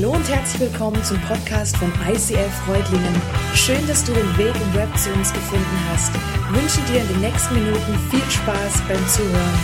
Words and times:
Hallo 0.00 0.12
und 0.12 0.28
herzlich 0.28 0.60
willkommen 0.60 1.02
zum 1.02 1.20
Podcast 1.22 1.76
von 1.76 1.92
ICF 2.08 2.54
Freudlingen. 2.64 3.20
Schön, 3.52 3.84
dass 3.88 4.04
du 4.04 4.12
den 4.12 4.38
Weg 4.38 4.54
im 4.54 4.74
Web 4.74 4.96
zu 4.96 5.12
uns 5.12 5.32
gefunden 5.32 5.76
hast. 5.88 6.14
Ich 6.14 6.62
wünsche 6.62 6.92
dir 6.92 7.00
in 7.00 7.08
den 7.08 7.20
nächsten 7.20 7.54
Minuten 7.54 7.98
viel 8.08 8.30
Spaß 8.30 8.80
beim 8.86 9.08
Zuhören. 9.08 9.58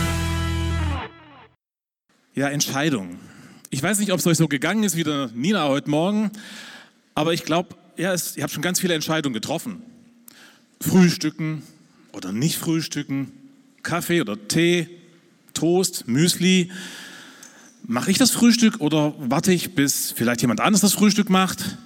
Ja, 2.33 2.49
Entscheidung. 2.49 3.17
Ich 3.69 3.81
weiß 3.81 3.97
nicht, 3.99 4.11
ob 4.11 4.19
es 4.19 4.27
euch 4.27 4.35
so 4.35 4.49
gegangen 4.49 4.83
ist 4.83 4.97
wie 4.97 5.05
der 5.05 5.29
Nina 5.33 5.69
heute 5.69 5.89
Morgen, 5.89 6.31
aber 7.13 7.31
ich 7.31 7.45
glaube, 7.45 7.69
ja, 7.95 8.13
ihr 8.13 8.43
habt 8.43 8.51
schon 8.51 8.61
ganz 8.61 8.81
viele 8.81 8.93
Entscheidungen 8.93 9.35
getroffen. 9.35 9.83
Frühstücken 10.81 11.63
oder 12.11 12.33
nicht 12.33 12.57
frühstücken, 12.57 13.31
Kaffee 13.83 14.19
oder 14.19 14.49
Tee, 14.49 14.89
Toast, 15.53 16.09
Müsli. 16.09 16.71
Mache 17.87 18.09
ich 18.09 18.17
das 18.17 18.31
Frühstück 18.31 18.81
oder 18.81 19.13
warte 19.17 19.53
ich, 19.53 19.75
bis 19.75 20.11
vielleicht 20.11 20.41
jemand 20.41 20.59
anderes 20.59 20.81
das 20.81 20.93
Frühstück 20.93 21.29
macht? 21.29 21.77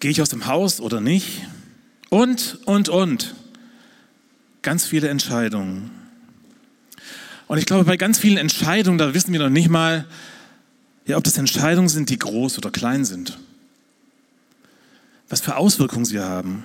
Gehe 0.00 0.10
ich 0.10 0.20
aus 0.20 0.28
dem 0.28 0.46
Haus 0.46 0.80
oder 0.80 1.00
nicht? 1.00 1.42
Und, 2.10 2.58
und, 2.64 2.88
und. 2.88 3.34
Ganz 4.62 4.84
viele 4.84 5.08
Entscheidungen. 5.08 5.90
Und 7.46 7.58
ich 7.58 7.66
glaube, 7.66 7.84
bei 7.84 7.96
ganz 7.96 8.18
vielen 8.18 8.38
Entscheidungen, 8.38 8.98
da 8.98 9.14
wissen 9.14 9.32
wir 9.32 9.38
noch 9.38 9.50
nicht 9.50 9.68
mal, 9.68 10.04
ja, 11.06 11.16
ob 11.16 11.22
das 11.22 11.38
Entscheidungen 11.38 11.88
sind, 11.88 12.10
die 12.10 12.18
groß 12.18 12.58
oder 12.58 12.72
klein 12.72 13.04
sind. 13.04 13.38
Was 15.28 15.40
für 15.40 15.56
Auswirkungen 15.56 16.04
sie 16.04 16.18
haben. 16.18 16.64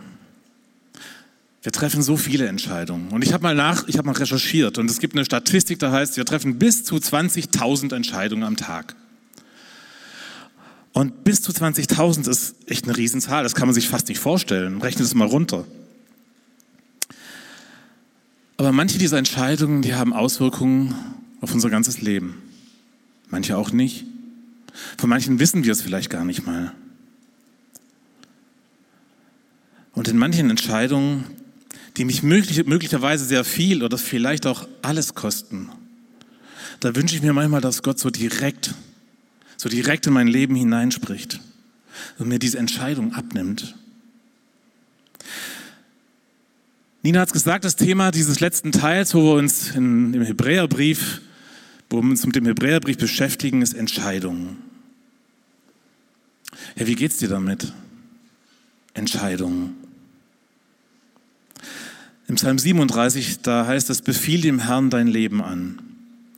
Wir 1.64 1.72
treffen 1.72 2.02
so 2.02 2.18
viele 2.18 2.48
Entscheidungen. 2.48 3.10
Und 3.10 3.24
ich 3.24 3.34
habe 3.34 3.44
mal 3.44 3.54
nach, 3.54 3.88
ich 3.88 3.98
habe 3.98 4.08
mal 4.08 4.16
recherchiert 4.16 4.78
und 4.80 4.90
es 4.90 5.00
gibt 5.00 5.14
eine 5.14 5.26
Statistik, 5.26 5.78
da 5.80 5.92
heißt, 5.92 6.18
wir 6.18 6.26
treffen 6.26 6.58
bis 6.58 6.84
zu 6.84 6.96
20.000 6.96 7.96
Entscheidungen 7.96 8.44
am 8.44 8.58
Tag. 8.58 8.96
Und 10.94 11.24
bis 11.24 11.42
zu 11.42 11.52
20.000 11.52 12.30
ist 12.30 12.56
echt 12.66 12.86
eine 12.86 12.98
Riesenzahl. 12.98 13.44
Das 13.44 13.56
kann 13.56 13.68
man 13.68 13.76
sich 13.76 13.88
fast 13.88 14.10
nicht 14.10 14.20
vorstellen. 14.20 14.82
Rechnet 14.82 15.06
es 15.06 15.14
mal 15.14 15.28
runter. 15.28 15.66
Aber 18.58 18.72
manche 18.72 18.98
dieser 18.98 19.18
Entscheidungen, 19.18 19.82
die 19.82 19.96
haben 19.96 20.14
Auswirkungen 20.14 20.94
auf 21.40 21.54
unser 21.54 21.70
ganzes 21.70 22.02
Leben. 22.02 22.42
Manche 23.30 23.58
auch 23.58 23.72
nicht. 23.72 24.06
Von 24.98 25.10
manchen 25.10 25.40
wissen 25.40 25.64
wir 25.64 25.72
es 25.72 25.82
vielleicht 25.82 26.10
gar 26.10 26.26
nicht 26.26 26.46
mal. 26.46 26.74
Und 29.94 30.08
in 30.08 30.18
manchen 30.18 30.50
Entscheidungen, 30.50 31.26
die 31.98 32.06
mich 32.06 32.24
möglich, 32.24 32.66
möglicherweise 32.66 33.26
sehr 33.26 33.44
viel 33.44 33.84
oder 33.84 33.98
vielleicht 33.98 34.46
auch 34.48 34.68
alles 34.82 35.14
kosten, 35.14 35.70
da 36.80 36.96
wünsche 36.96 37.16
ich 37.16 37.22
mir 37.22 37.34
manchmal, 37.34 37.62
dass 37.62 37.84
Gott 37.84 38.00
so 38.00 38.10
direkt, 38.10 38.74
so 39.58 39.70
direkt 39.70 40.08
in 40.08 40.14
mein 40.14 40.28
Leben 40.28 40.56
hineinspricht 40.56 41.40
und 42.18 42.28
mir 42.28 42.40
diese 42.40 42.58
Entscheidung 42.58 43.14
abnimmt. 43.14 43.76
Nina 47.04 47.20
hat 47.20 47.30
es 47.30 47.34
gesagt, 47.34 47.66
das 47.66 47.76
Thema 47.76 48.12
dieses 48.12 48.40
letzten 48.40 48.72
Teils, 48.72 49.14
wo 49.14 49.24
wir 49.24 49.34
uns 49.34 49.72
in, 49.72 50.14
im 50.14 50.22
Hebräerbrief, 50.22 51.22
wo 51.90 52.02
wir 52.02 52.10
uns 52.10 52.26
mit 52.26 52.36
dem 52.36 52.46
Hebräerbrief 52.46 52.98
beschäftigen, 52.98 53.62
ist 53.62 53.74
Entscheidung. 53.74 54.58
Ja, 56.76 56.88
wie 56.88 56.96
geht's 56.96 57.18
dir 57.18 57.30
damit? 57.30 57.74
Entscheidungen. 58.94 59.76
Im 62.32 62.36
Psalm 62.36 62.58
37, 62.58 63.42
da 63.42 63.68
heißt 63.68 63.90
es, 63.90 64.02
befiehl 64.02 64.40
dem 64.40 64.60
Herrn 64.60 64.90
dein 64.90 65.08
Leben 65.08 65.44
an 65.44 65.82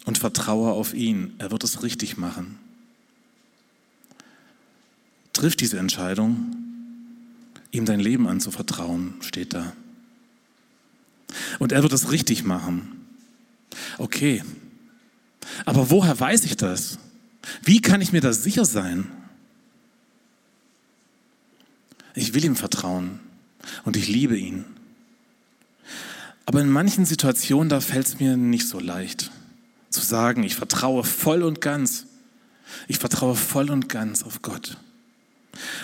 und 0.05 0.17
vertraue 0.17 0.71
auf 0.71 0.95
ihn. 0.95 1.35
Er 1.37 1.51
wird 1.51 1.63
es 1.63 1.83
richtig 1.83 2.17
machen. 2.17 2.57
Triff 5.33 5.55
diese 5.55 5.77
Entscheidung, 5.77 6.55
ihm 7.69 7.85
dein 7.85 7.99
Leben 7.99 8.27
anzuvertrauen, 8.27 9.13
steht 9.21 9.53
da. 9.53 9.73
Und 11.59 11.71
er 11.71 11.83
wird 11.83 11.93
es 11.93 12.11
richtig 12.11 12.43
machen. 12.43 13.05
Okay. 13.99 14.43
Aber 15.63 15.91
woher 15.91 16.19
weiß 16.19 16.45
ich 16.45 16.57
das? 16.57 16.97
Wie 17.61 17.81
kann 17.81 18.01
ich 18.01 18.11
mir 18.11 18.21
da 18.21 18.33
sicher 18.33 18.65
sein? 18.65 19.11
Ich 22.15 22.33
will 22.33 22.43
ihm 22.43 22.55
vertrauen 22.55 23.19
und 23.83 23.95
ich 23.95 24.07
liebe 24.07 24.35
ihn. 24.35 24.65
Aber 26.45 26.61
in 26.61 26.69
manchen 26.69 27.05
Situationen, 27.05 27.69
da 27.69 27.79
fällt 27.79 28.07
es 28.07 28.19
mir 28.19 28.37
nicht 28.37 28.67
so 28.67 28.79
leicht 28.79 29.31
zu 29.93 30.01
sagen, 30.01 30.43
ich 30.43 30.55
vertraue 30.55 31.03
voll 31.03 31.43
und 31.43 31.61
ganz. 31.61 32.07
Ich 32.87 32.97
vertraue 32.97 33.35
voll 33.35 33.69
und 33.69 33.87
ganz 33.87 34.23
auf 34.23 34.41
Gott. 34.41 34.77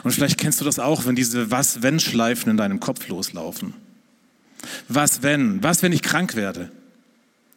Und 0.04 0.12
vielleicht 0.12 0.40
kennst 0.40 0.60
du 0.60 0.66
das 0.66 0.80
auch, 0.80 1.06
wenn 1.06 1.16
diese 1.16 1.52
Was-Wenn-Schleifen 1.52 2.50
in 2.50 2.58
deinem 2.58 2.80
Kopf 2.80 3.08
loslaufen. 3.08 3.76
Was 4.88 5.22
wenn? 5.22 5.64
Was, 5.64 5.84
wenn 5.84 5.94
ich 5.94 6.02
krank 6.02 6.36
werde? 6.36 6.72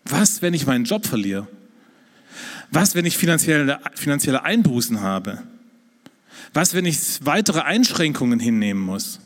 Was, 0.05 0.43
wenn 0.43 0.55
ich 0.55 0.67
meinen 0.67 0.85
Job 0.85 1.07
verliere? 1.07 1.49
Was, 2.71 2.95
wenn 2.95 3.07
ich 3.07 3.17
finanzielle, 3.17 3.81
finanzielle 3.95 4.45
Einbußen 4.45 5.01
habe? 5.01 5.43
Was, 6.53 6.75
wenn 6.75 6.85
ich 6.85 7.25
weitere 7.25 7.61
Einschränkungen 7.61 8.41
hinnehmen 8.41 8.83
muss? 8.83 9.21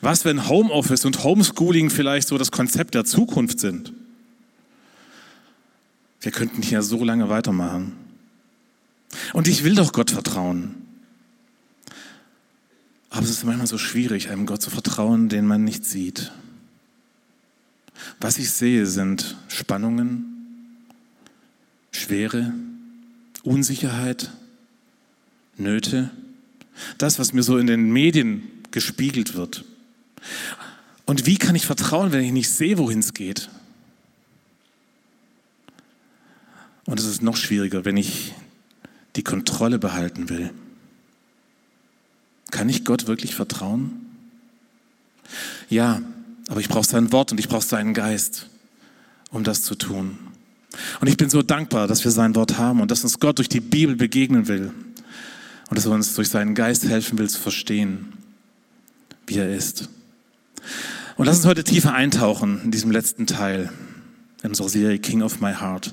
Was, 0.00 0.24
wenn 0.24 0.48
Homeoffice 0.48 1.04
und 1.04 1.22
Homeschooling 1.24 1.90
vielleicht 1.90 2.28
so 2.28 2.38
das 2.38 2.50
Konzept 2.50 2.94
der 2.94 3.04
Zukunft 3.04 3.60
sind? 3.60 3.92
Wir 6.20 6.32
könnten 6.32 6.62
hier 6.62 6.82
so 6.82 7.04
lange 7.04 7.28
weitermachen. 7.28 7.92
Und 9.32 9.48
ich 9.48 9.64
will 9.64 9.74
doch 9.74 9.92
Gott 9.92 10.10
vertrauen. 10.10 10.74
Aber 13.10 13.22
es 13.22 13.30
ist 13.30 13.44
manchmal 13.44 13.66
so 13.66 13.78
schwierig, 13.78 14.28
einem 14.28 14.46
Gott 14.46 14.60
zu 14.60 14.70
vertrauen, 14.70 15.28
den 15.28 15.46
man 15.46 15.64
nicht 15.64 15.84
sieht. 15.84 16.32
Was 18.20 18.38
ich 18.38 18.50
sehe, 18.50 18.86
sind 18.86 19.36
Spannungen, 19.48 20.46
Schwere, 21.90 22.52
Unsicherheit, 23.42 24.30
Nöte, 25.56 26.10
das, 26.98 27.18
was 27.18 27.32
mir 27.32 27.42
so 27.42 27.58
in 27.58 27.66
den 27.66 27.90
Medien 27.90 28.42
gespiegelt 28.70 29.34
wird. 29.34 29.64
Und 31.06 31.26
wie 31.26 31.38
kann 31.38 31.54
ich 31.54 31.66
vertrauen, 31.66 32.12
wenn 32.12 32.22
ich 32.22 32.32
nicht 32.32 32.50
sehe, 32.50 32.78
wohin 32.78 32.98
es 32.98 33.14
geht? 33.14 33.48
Und 36.84 37.00
es 37.00 37.06
ist 37.06 37.22
noch 37.22 37.36
schwieriger, 37.36 37.84
wenn 37.84 37.96
ich 37.96 38.34
die 39.16 39.22
Kontrolle 39.22 39.78
behalten 39.78 40.28
will. 40.28 40.50
Kann 42.50 42.68
ich 42.68 42.84
Gott 42.84 43.06
wirklich 43.06 43.34
vertrauen? 43.34 44.06
Ja, 45.68 46.00
aber 46.48 46.60
ich 46.60 46.68
brauche 46.68 46.86
sein 46.86 47.12
Wort 47.12 47.32
und 47.32 47.38
ich 47.38 47.48
brauche 47.48 47.66
seinen 47.66 47.92
Geist, 47.94 48.48
um 49.30 49.44
das 49.44 49.62
zu 49.62 49.74
tun. 49.74 50.18
Und 51.00 51.08
ich 51.08 51.16
bin 51.16 51.30
so 51.30 51.42
dankbar, 51.42 51.88
dass 51.88 52.04
wir 52.04 52.10
sein 52.10 52.34
Wort 52.34 52.58
haben 52.58 52.80
und 52.80 52.90
dass 52.90 53.04
uns 53.04 53.18
Gott 53.20 53.38
durch 53.38 53.48
die 53.48 53.60
Bibel 53.60 53.96
begegnen 53.96 54.48
will 54.48 54.72
und 55.68 55.76
dass 55.76 55.86
er 55.86 55.92
uns 55.92 56.14
durch 56.14 56.28
seinen 56.28 56.54
Geist 56.54 56.84
helfen 56.84 57.18
will 57.18 57.28
zu 57.28 57.40
verstehen, 57.40 58.12
wie 59.28 59.38
er 59.38 59.54
ist. 59.54 59.88
Und 61.16 61.26
lass 61.26 61.38
uns 61.38 61.46
heute 61.46 61.64
tiefer 61.64 61.92
eintauchen 61.92 62.60
in 62.64 62.70
diesem 62.70 62.90
letzten 62.90 63.26
Teil 63.26 63.70
in 64.42 64.50
unserer 64.50 64.68
Serie 64.68 64.98
King 64.98 65.22
of 65.22 65.40
My 65.40 65.52
Heart. 65.52 65.92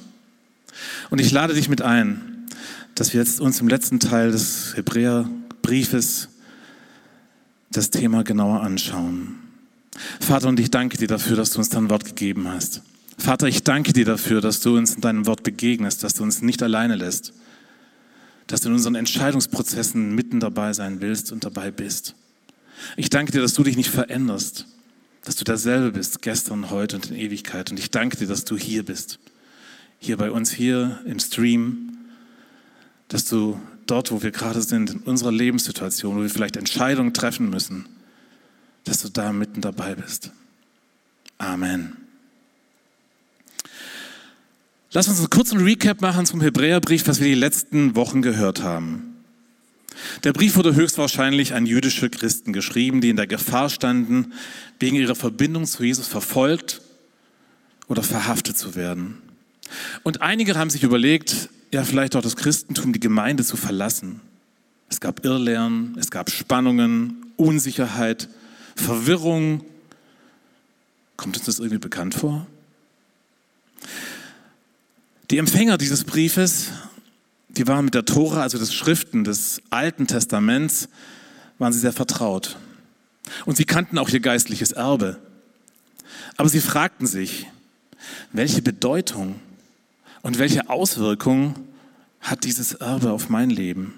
Und 1.10 1.20
ich 1.20 1.32
lade 1.32 1.54
dich 1.54 1.70
mit 1.70 1.82
ein, 1.82 2.48
dass 2.94 3.14
wir 3.14 3.20
jetzt 3.20 3.42
uns 3.42 3.60
im 3.60 3.68
letzten 3.68 4.00
Teil 4.00 4.32
des 4.32 4.76
Hebräerbriefes 4.76 6.30
das 7.72 7.90
Thema 7.90 8.24
genauer 8.24 8.62
anschauen. 8.62 9.40
Vater, 10.20 10.48
und 10.48 10.60
ich 10.60 10.72
danke 10.72 10.98
dir 10.98 11.08
dafür, 11.08 11.36
dass 11.36 11.52
du 11.52 11.60
uns 11.60 11.70
dein 11.70 11.90
Wort 11.90 12.06
gegeben 12.06 12.48
hast. 12.48 12.82
Vater, 13.18 13.48
ich 13.48 13.64
danke 13.64 13.94
dir 13.94 14.06
dafür, 14.06 14.42
dass 14.42 14.60
du 14.60 14.78
uns 14.78 14.96
in 14.96 15.02
deinem 15.02 15.26
Wort 15.26 15.44
begegnest, 15.44 16.04
dass 16.04 16.14
du 16.14 16.24
uns 16.24 16.42
nicht 16.42 16.62
alleine 16.62 16.96
lässt, 16.96 17.34
dass 18.48 18.62
du 18.62 18.70
in 18.70 18.76
unseren 18.76 18.96
Entscheidungsprozessen 18.96 20.14
mitten 20.14 20.40
dabei 20.40 20.74
sein 20.74 21.02
willst 21.02 21.32
und 21.32 21.44
dabei 21.44 21.72
bist. 21.72 22.16
Ich 22.98 23.10
danke 23.10 23.32
dir, 23.32 23.42
dass 23.42 23.54
du 23.54 23.64
dich 23.64 23.78
nicht 23.78 23.90
veränderst, 23.90 24.66
dass 25.24 25.36
du 25.36 25.44
derselbe 25.44 25.92
bist, 25.92 26.22
gestern, 26.22 26.70
heute 26.70 26.98
und 26.98 27.12
in 27.12 27.16
Ewigkeit. 27.16 27.72
Und 27.72 27.80
ich 27.80 27.92
danke 27.92 28.18
dir, 28.18 28.28
dass 28.28 28.46
du 28.46 28.58
hier 28.58 28.84
bist, 28.84 29.20
hier 30.00 30.18
bei 30.18 30.32
uns, 30.32 30.52
hier 30.52 31.00
im 31.06 31.20
Stream, 31.20 31.98
dass 33.08 33.26
du 33.26 33.60
dort, 33.88 34.12
wo 34.12 34.22
wir 34.24 34.32
gerade 34.32 34.62
sind, 34.62 34.90
in 34.92 35.00
unserer 35.00 35.32
Lebenssituation, 35.32 36.18
wo 36.18 36.22
wir 36.22 36.30
vielleicht 36.30 36.58
Entscheidungen 36.58 37.14
treffen 37.14 37.50
müssen, 37.50 37.88
dass 38.84 39.02
du 39.02 39.10
da 39.10 39.34
mitten 39.34 39.62
dabei 39.62 39.96
bist. 39.96 40.32
Amen. 41.38 41.98
Lass 44.92 45.08
uns 45.08 45.20
einen 45.20 45.30
kurzen 45.30 45.60
Recap 45.60 46.02
machen 46.02 46.26
zum 46.26 46.40
Hebräerbrief, 46.40 47.08
was 47.08 47.20
wir 47.20 47.28
die 47.28 47.34
letzten 47.34 47.96
Wochen 47.96 48.22
gehört 48.22 48.64
haben. 48.64 49.15
Der 50.24 50.34
Brief 50.34 50.56
wurde 50.56 50.76
höchstwahrscheinlich 50.76 51.54
an 51.54 51.66
jüdische 51.66 52.10
Christen 52.10 52.54
geschrieben, 52.54 53.02
die 53.02 53.10
in 53.10 53.18
der 53.18 53.28
Gefahr 53.28 53.70
standen, 53.70 54.34
wegen 54.80 54.96
ihrer 54.96 55.16
Verbindung 55.16 55.66
zu 55.66 55.84
Jesus 55.84 56.08
verfolgt 56.08 56.82
oder 57.88 58.04
verhaftet 58.04 58.58
zu 58.58 58.76
werden. 58.76 59.22
Und 60.04 60.22
einige 60.22 60.56
haben 60.56 60.70
sich 60.70 60.84
überlegt, 60.84 61.50
ja 61.72 61.84
vielleicht 61.84 62.16
auch 62.16 62.22
das 62.22 62.36
Christentum, 62.36 62.94
die 62.94 63.00
Gemeinde 63.00 63.44
zu 63.44 63.58
verlassen. 63.58 64.22
Es 64.90 65.00
gab 65.00 65.26
Irrlehren, 65.26 65.96
es 66.00 66.12
gab 66.12 66.30
Spannungen, 66.30 67.26
Unsicherheit, 67.38 68.30
Verwirrung. 68.76 69.64
Kommt 71.18 71.38
uns 71.38 71.46
das 71.46 71.60
irgendwie 71.60 71.80
bekannt 71.80 72.16
vor? 72.16 72.48
Die 75.32 75.38
Empfänger 75.38 75.78
dieses 75.78 76.04
Briefes, 76.04 76.70
die 77.58 77.68
waren 77.68 77.86
mit 77.86 77.96
der 77.96 78.06
Tora, 78.06 78.42
also 78.42 78.58
des 78.58 78.74
Schriften 78.74 79.24
des 79.24 79.62
Alten 79.70 80.08
Testaments, 80.08 80.90
waren 81.58 81.72
sie 81.72 81.80
sehr 81.80 81.94
vertraut. 81.94 82.58
Und 83.46 83.58
sie 83.58 83.66
kannten 83.66 83.98
auch 83.98 84.10
ihr 84.10 84.20
geistliches 84.20 84.72
Erbe. 84.72 85.20
Aber 86.38 86.50
sie 86.50 86.60
fragten 86.60 87.08
sich, 87.08 87.48
welche 88.32 88.62
Bedeutung 88.62 89.40
und 90.22 90.38
welche 90.38 90.70
Auswirkungen 90.70 91.56
hat 92.20 92.44
dieses 92.44 92.74
Erbe 92.74 93.12
auf 93.12 93.30
mein 93.30 93.50
Leben? 93.50 93.94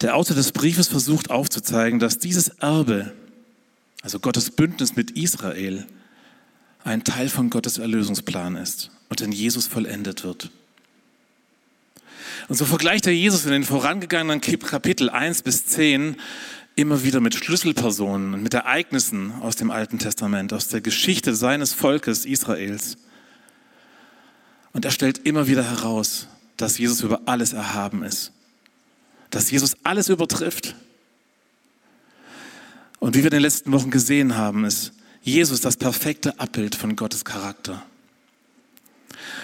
Der 0.00 0.16
Autor 0.16 0.36
des 0.36 0.52
Briefes 0.52 0.88
versucht 0.88 1.30
aufzuzeigen, 1.30 1.98
dass 1.98 2.18
dieses 2.18 2.48
Erbe, 2.48 3.12
also 4.02 4.18
Gottes 4.18 4.50
Bündnis 4.50 4.94
mit 4.94 5.12
Israel, 5.12 5.86
ein 6.86 7.02
Teil 7.02 7.28
von 7.28 7.50
Gottes 7.50 7.78
Erlösungsplan 7.78 8.54
ist 8.54 8.90
und 9.08 9.20
in 9.20 9.32
Jesus 9.32 9.66
vollendet 9.66 10.22
wird. 10.22 10.50
Und 12.48 12.54
so 12.54 12.64
vergleicht 12.64 13.06
er 13.08 13.12
Jesus 13.12 13.44
in 13.44 13.50
den 13.50 13.64
vorangegangenen 13.64 14.40
Kapitel 14.40 15.10
1 15.10 15.42
bis 15.42 15.66
10 15.66 16.16
immer 16.76 17.02
wieder 17.02 17.20
mit 17.20 17.34
Schlüsselpersonen 17.34 18.34
und 18.34 18.42
mit 18.42 18.54
Ereignissen 18.54 19.32
aus 19.40 19.56
dem 19.56 19.72
Alten 19.72 19.98
Testament, 19.98 20.52
aus 20.52 20.68
der 20.68 20.80
Geschichte 20.80 21.34
seines 21.34 21.72
Volkes 21.72 22.24
Israels. 22.24 22.98
Und 24.72 24.84
er 24.84 24.92
stellt 24.92 25.18
immer 25.26 25.48
wieder 25.48 25.64
heraus, 25.64 26.28
dass 26.56 26.78
Jesus 26.78 27.00
über 27.00 27.22
alles 27.26 27.52
erhaben 27.52 28.04
ist, 28.04 28.30
dass 29.30 29.50
Jesus 29.50 29.76
alles 29.82 30.08
übertrifft. 30.08 30.76
Und 33.00 33.16
wie 33.16 33.18
wir 33.18 33.26
in 33.26 33.38
den 33.38 33.42
letzten 33.42 33.72
Wochen 33.72 33.90
gesehen 33.90 34.36
haben, 34.36 34.64
ist 34.64 34.92
Jesus 35.26 35.60
das 35.60 35.76
perfekte 35.76 36.38
Abbild 36.38 36.76
von 36.76 36.94
Gottes 36.94 37.24
Charakter. 37.24 37.84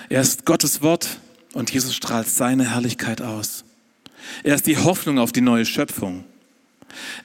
Er 0.08 0.20
ist 0.20 0.46
Gottes 0.46 0.80
Wort, 0.80 1.18
und 1.54 1.72
Jesus 1.72 1.96
strahlt 1.96 2.28
seine 2.28 2.70
Herrlichkeit 2.70 3.20
aus. 3.20 3.64
Er 4.44 4.54
ist 4.54 4.68
die 4.68 4.78
Hoffnung 4.78 5.18
auf 5.18 5.32
die 5.32 5.40
neue 5.40 5.66
Schöpfung. 5.66 6.24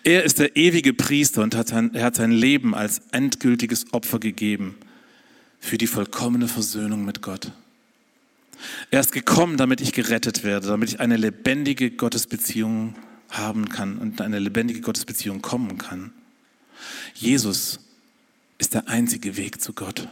Er 0.03 0.23
ist 0.23 0.39
der 0.39 0.55
ewige 0.55 0.91
Priester 0.91 1.43
und 1.43 1.55
hat 1.55 1.67
sein, 1.67 1.93
er 1.93 2.05
hat 2.05 2.15
sein 2.15 2.31
Leben 2.31 2.73
als 2.73 3.03
endgültiges 3.11 3.93
Opfer 3.93 4.17
gegeben 4.17 4.75
für 5.59 5.77
die 5.77 5.85
vollkommene 5.85 6.47
Versöhnung 6.47 7.05
mit 7.05 7.21
Gott. 7.21 7.51
Er 8.89 9.01
ist 9.01 9.11
gekommen, 9.11 9.57
damit 9.57 9.81
ich 9.81 9.93
gerettet 9.93 10.43
werde, 10.43 10.65
damit 10.65 10.89
ich 10.89 10.99
eine 10.99 11.17
lebendige 11.17 11.91
Gottesbeziehung 11.91 12.95
haben 13.29 13.69
kann 13.69 13.99
und 13.99 14.19
eine 14.19 14.39
lebendige 14.39 14.81
Gottesbeziehung 14.81 15.43
kommen 15.43 15.77
kann. 15.77 16.11
Jesus 17.13 17.81
ist 18.57 18.73
der 18.73 18.87
einzige 18.87 19.37
Weg 19.37 19.61
zu 19.61 19.73
Gott. 19.73 20.07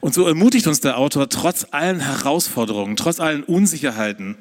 Und 0.00 0.14
so 0.14 0.26
ermutigt 0.26 0.66
uns 0.66 0.80
der 0.80 0.96
Autor, 0.96 1.28
trotz 1.28 1.66
allen 1.72 2.00
Herausforderungen, 2.00 2.96
trotz 2.96 3.20
allen 3.20 3.42
Unsicherheiten 3.42 4.36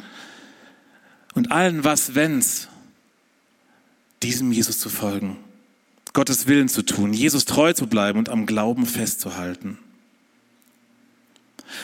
und 1.34 1.52
allen 1.52 1.84
Was-Wenns, 1.84 2.70
diesem 4.24 4.52
Jesus 4.52 4.80
zu 4.80 4.90
folgen, 4.90 5.38
Gottes 6.14 6.48
Willen 6.48 6.70
zu 6.70 6.84
tun, 6.84 7.14
Jesus 7.14 7.46
treu 7.46 7.74
zu 7.74 7.88
bleiben 7.88 8.20
und 8.20 8.30
am 8.30 8.46
Glauben 8.46 8.86
festzuhalten. 8.86 9.78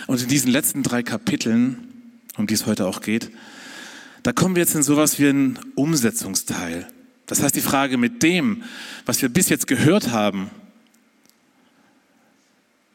Und 0.07 0.21
in 0.21 0.27
diesen 0.27 0.51
letzten 0.51 0.83
drei 0.83 1.03
Kapiteln, 1.03 1.77
um 2.37 2.47
die 2.47 2.53
es 2.53 2.65
heute 2.65 2.87
auch 2.87 3.01
geht, 3.01 3.31
da 4.23 4.33
kommen 4.33 4.55
wir 4.55 4.61
jetzt 4.61 4.75
in 4.75 4.83
sowas 4.83 5.19
wie 5.19 5.27
einen 5.27 5.59
Umsetzungsteil. 5.75 6.87
Das 7.25 7.41
heißt, 7.41 7.55
die 7.55 7.61
Frage 7.61 7.97
mit 7.97 8.23
dem, 8.23 8.63
was 9.05 9.21
wir 9.21 9.29
bis 9.29 9.49
jetzt 9.49 9.67
gehört 9.67 10.11
haben, 10.11 10.51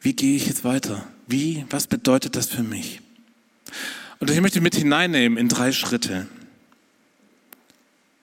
wie 0.01 0.13
gehe 0.13 0.35
ich 0.35 0.47
jetzt 0.47 0.63
weiter? 0.63 1.07
Wie, 1.27 1.65
was 1.69 1.87
bedeutet 1.87 2.35
das 2.35 2.47
für 2.47 2.63
mich? 2.63 3.01
Und 4.19 4.29
ich 4.29 4.41
möchte 4.41 4.61
mit 4.61 4.75
hineinnehmen 4.75 5.37
in 5.37 5.47
drei 5.47 5.71
Schritte. 5.71 6.27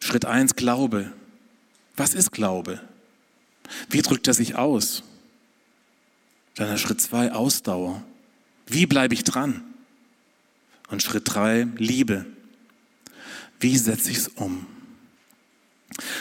Schritt 0.01 0.25
eins 0.25 0.57
Glaube. 0.57 1.13
Was 1.97 2.15
ist 2.15 2.33
Glaube? 2.33 2.81
Wie 3.91 4.03
drückt 4.03 4.27
er 4.27 4.35
sich 4.35 4.57
aus? 4.57 5.03
Dann 6.55 6.77
Schritt 6.79 7.01
zwei 7.01 7.33
Ausdauer. 7.33 8.03
Wie 8.67 8.87
bleibe 8.87 9.15
ich 9.15 9.25
dran? 9.25 9.63
Und 10.89 11.03
Schritt 11.03 11.25
drei 11.27 11.69
Liebe. 11.77 12.27
Wie 13.61 13.77
setze 13.77 14.11
ich 14.11 14.19
es 14.19 14.29
um? 14.29 14.67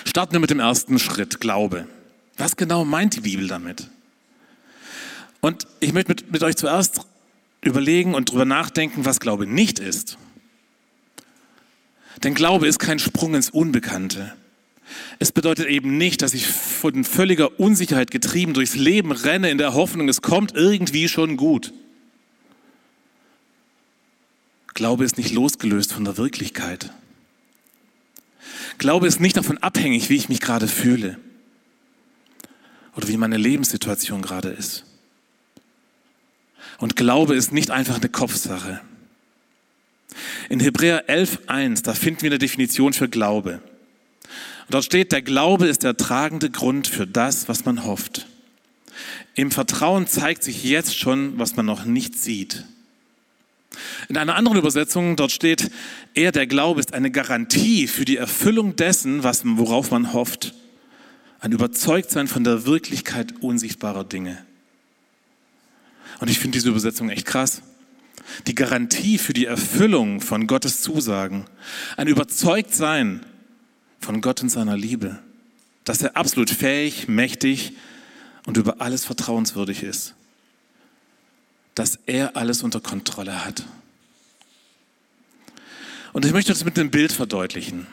Starten 0.06 0.34
wir 0.34 0.40
mit 0.40 0.50
dem 0.50 0.60
ersten 0.60 1.00
Schritt, 1.00 1.40
Glaube. 1.40 1.88
Was 2.38 2.56
genau 2.56 2.86
meint 2.86 3.16
die 3.16 3.22
Bibel 3.22 3.48
damit? 3.48 3.90
Und 5.42 5.68
ich 5.80 5.94
möchte 5.94 6.12
mit, 6.12 6.32
mit 6.32 6.44
euch 6.44 6.56
zuerst 6.56 7.02
überlegen 7.62 8.16
und 8.16 8.30
darüber 8.30 8.46
nachdenken, 8.46 9.06
was 9.06 9.20
Glaube 9.20 9.46
nicht 9.46 9.80
ist. 9.80 10.18
Denn 12.24 12.34
Glaube 12.34 12.68
ist 12.68 12.80
kein 12.80 13.00
Sprung 13.00 13.36
ins 13.36 13.50
Unbekannte. 13.50 14.34
Es 15.20 15.32
bedeutet 15.32 15.68
eben 15.68 15.98
nicht, 15.98 16.22
dass 16.22 16.34
ich 16.34 16.48
von 16.48 17.04
völliger 17.04 17.60
Unsicherheit 17.60 18.12
getrieben 18.12 18.54
durchs 18.54 18.76
Leben 18.76 19.12
renne 19.12 19.50
in 19.50 19.58
der 19.58 19.74
Hoffnung, 19.74 20.08
es 20.08 20.22
kommt 20.22 20.56
irgendwie 20.56 21.10
schon 21.10 21.38
gut. 21.38 21.74
Glaube 24.74 25.04
ist 25.04 25.18
nicht 25.18 25.34
losgelöst 25.34 25.92
von 25.92 26.06
der 26.06 26.18
Wirklichkeit. 26.18 26.92
Glaube 28.78 29.08
ist 29.08 29.20
nicht 29.20 29.38
davon 29.38 29.58
abhängig, 29.60 30.10
wie 30.10 30.16
ich 30.16 30.30
mich 30.30 30.42
gerade 30.42 30.68
fühle 30.68 31.18
oder 32.96 33.08
wie 33.08 33.18
meine 33.18 33.38
Lebenssituation 33.38 34.22
gerade 34.22 34.50
ist. 34.50 34.86
Und 36.80 36.96
Glaube 36.96 37.36
ist 37.36 37.52
nicht 37.52 37.72
einfach 37.72 37.98
eine 37.98 38.10
Kopfsache. 38.10 38.82
In 40.50 40.60
Hebräer 40.60 41.08
11.1, 41.08 41.84
da 41.84 41.94
finden 41.94 42.22
wir 42.22 42.32
eine 42.32 42.40
Definition 42.40 42.94
für 42.94 43.10
Glaube. 43.10 43.62
Und 44.66 44.74
dort 44.74 44.86
steht, 44.86 45.12
der 45.12 45.22
Glaube 45.22 45.68
ist 45.68 45.84
der 45.84 45.98
tragende 45.98 46.50
Grund 46.50 46.88
für 46.88 47.08
das, 47.08 47.48
was 47.48 47.66
man 47.66 47.86
hofft. 47.86 48.28
Im 49.36 49.52
Vertrauen 49.52 50.08
zeigt 50.08 50.44
sich 50.44 50.64
jetzt 50.64 50.98
schon, 50.98 51.38
was 51.38 51.56
man 51.56 51.66
noch 51.66 51.86
nicht 51.86 52.18
sieht. 52.18 52.66
In 54.10 54.18
einer 54.18 54.36
anderen 54.36 54.58
Übersetzung 54.58 55.16
dort 55.16 55.32
steht, 55.32 55.70
er, 56.14 56.32
der 56.32 56.48
Glaube, 56.48 56.80
ist 56.80 56.94
eine 56.94 57.12
Garantie 57.12 57.88
für 57.88 58.06
die 58.06 58.18
Erfüllung 58.18 58.76
dessen, 58.76 59.24
was, 59.24 59.42
worauf 59.46 59.92
man 59.92 60.14
hofft. 60.14 60.54
Ein 61.40 61.52
Überzeugtsein 61.52 62.28
von 62.28 62.44
der 62.44 62.66
Wirklichkeit 62.66 63.36
unsichtbarer 63.42 64.04
Dinge. 64.04 64.44
Und 66.20 66.30
ich 66.30 66.40
finde 66.40 66.58
diese 66.58 66.70
Übersetzung 66.70 67.10
echt 67.10 67.26
krass. 67.26 67.62
Die 68.48 68.56
Garantie 68.56 69.18
für 69.18 69.34
die 69.34 69.46
Erfüllung 69.46 70.20
von 70.22 70.48
Gottes 70.48 70.82
Zusagen. 70.82 71.46
Ein 71.96 72.08
Überzeugtsein 72.08 73.26
von 74.00 74.22
Gott 74.22 74.42
und 74.42 74.50
seiner 74.50 74.76
Liebe. 74.76 75.20
Dass 75.84 76.02
er 76.02 76.18
absolut 76.18 76.50
fähig, 76.50 77.08
mächtig 77.08 77.74
und 78.46 78.58
über 78.58 78.82
alles 78.82 79.06
vertrauenswürdig 79.06 79.84
ist. 79.84 80.17
Dass 81.78 82.00
er 82.08 82.36
alles 82.36 82.64
unter 82.64 82.80
Kontrolle 82.80 83.46
hat. 83.46 83.64
Und 86.12 86.26
ich 86.26 86.34
möchte 86.34 86.52
das 86.52 86.66
mit 86.66 86.80
einem 86.80 86.90
Bild 86.90 87.12
verdeutlichen. 87.12 87.86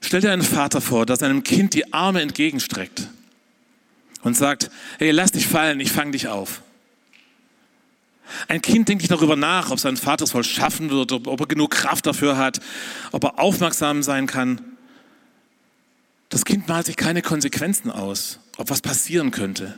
Stell 0.00 0.20
dir 0.20 0.30
einen 0.30 0.42
Vater 0.42 0.80
vor, 0.80 1.06
der 1.06 1.16
seinem 1.16 1.42
Kind 1.42 1.74
die 1.74 1.92
Arme 1.92 2.20
entgegenstreckt 2.22 3.08
und 4.22 4.36
sagt, 4.36 4.70
hey, 4.98 5.10
lass 5.10 5.32
dich 5.32 5.48
fallen, 5.48 5.80
ich 5.80 5.90
fange 5.90 6.12
dich 6.12 6.28
auf. 6.28 6.62
Ein 8.46 8.62
Kind 8.62 8.88
denkt 8.88 9.02
nicht 9.02 9.10
darüber 9.10 9.34
nach, 9.34 9.72
ob 9.72 9.80
sein 9.80 9.96
Vater 9.96 10.22
es 10.22 10.34
wohl 10.34 10.44
schaffen 10.44 10.90
wird, 10.90 11.10
ob, 11.10 11.26
ob 11.26 11.40
er 11.40 11.46
genug 11.48 11.72
Kraft 11.72 12.06
dafür 12.06 12.36
hat, 12.36 12.60
ob 13.10 13.24
er 13.24 13.40
aufmerksam 13.40 14.04
sein 14.04 14.28
kann. 14.28 14.60
Das 16.28 16.44
Kind 16.44 16.68
malt 16.68 16.86
sich 16.86 16.96
keine 16.96 17.22
Konsequenzen 17.22 17.90
aus, 17.90 18.38
ob 18.56 18.70
was 18.70 18.82
passieren 18.82 19.32
könnte, 19.32 19.76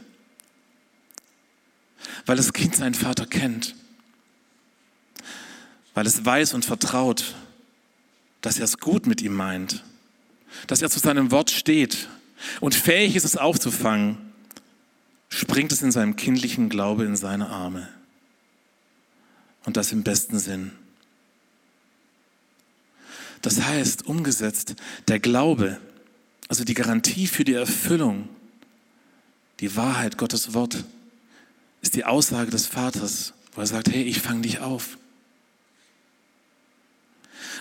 weil 2.27 2.37
das 2.37 2.53
Kind 2.53 2.77
seinen 2.77 2.95
Vater 2.95 3.27
kennt, 3.27 3.75
weil 5.95 6.07
es 6.07 6.25
weiß 6.25 6.55
und 6.55 6.65
vertraut, 6.65 7.35
dass 8.41 8.59
er 8.59 8.65
es 8.65 8.79
gut 8.79 9.07
mit 9.07 9.23
ihm 9.23 9.35
meint, 9.35 9.85
dass 10.67 10.83
er 10.83 10.91
zu 10.91 10.99
seinem 10.99 11.31
Wort 11.31 11.51
steht 11.51 12.09
und 12.61 12.75
fähig 12.75 13.17
ist, 13.17 13.25
es 13.25 13.37
aufzufangen 13.37 14.27
springt 15.29 15.73
es 15.73 15.83
in 15.83 15.93
seinem 15.93 16.17
kindlichen 16.17 16.69
Glaube 16.69 17.05
in 17.05 17.17
seine 17.17 17.49
Arme. 17.49 17.89
Und 19.65 19.77
das 19.77 19.93
im 19.93 20.03
besten 20.03 20.39
Sinn. 20.39 20.73
Das 23.43 23.63
heißt, 23.63 24.07
umgesetzt, 24.07 24.77
der 25.09 25.19
Glaube, 25.19 25.81
also 26.49 26.65
die 26.65 26.75
Garantie 26.75 27.27
für 27.27 27.45
die 27.45 27.55
Erfüllung, 27.55 28.29
die 29.61 29.77
Wahrheit 29.77 30.19
Gottes 30.19 30.55
Wort, 30.55 30.85
ist 31.83 31.95
die 31.95 32.05
Aussage 32.05 32.51
des 32.51 32.67
Vaters, 32.67 33.35
wo 33.55 33.61
er 33.61 33.67
sagt, 33.67 33.89
hey, 33.91 34.03
ich 34.03 34.21
fange 34.21 34.43
dich 34.43 34.61
auf. 34.61 34.99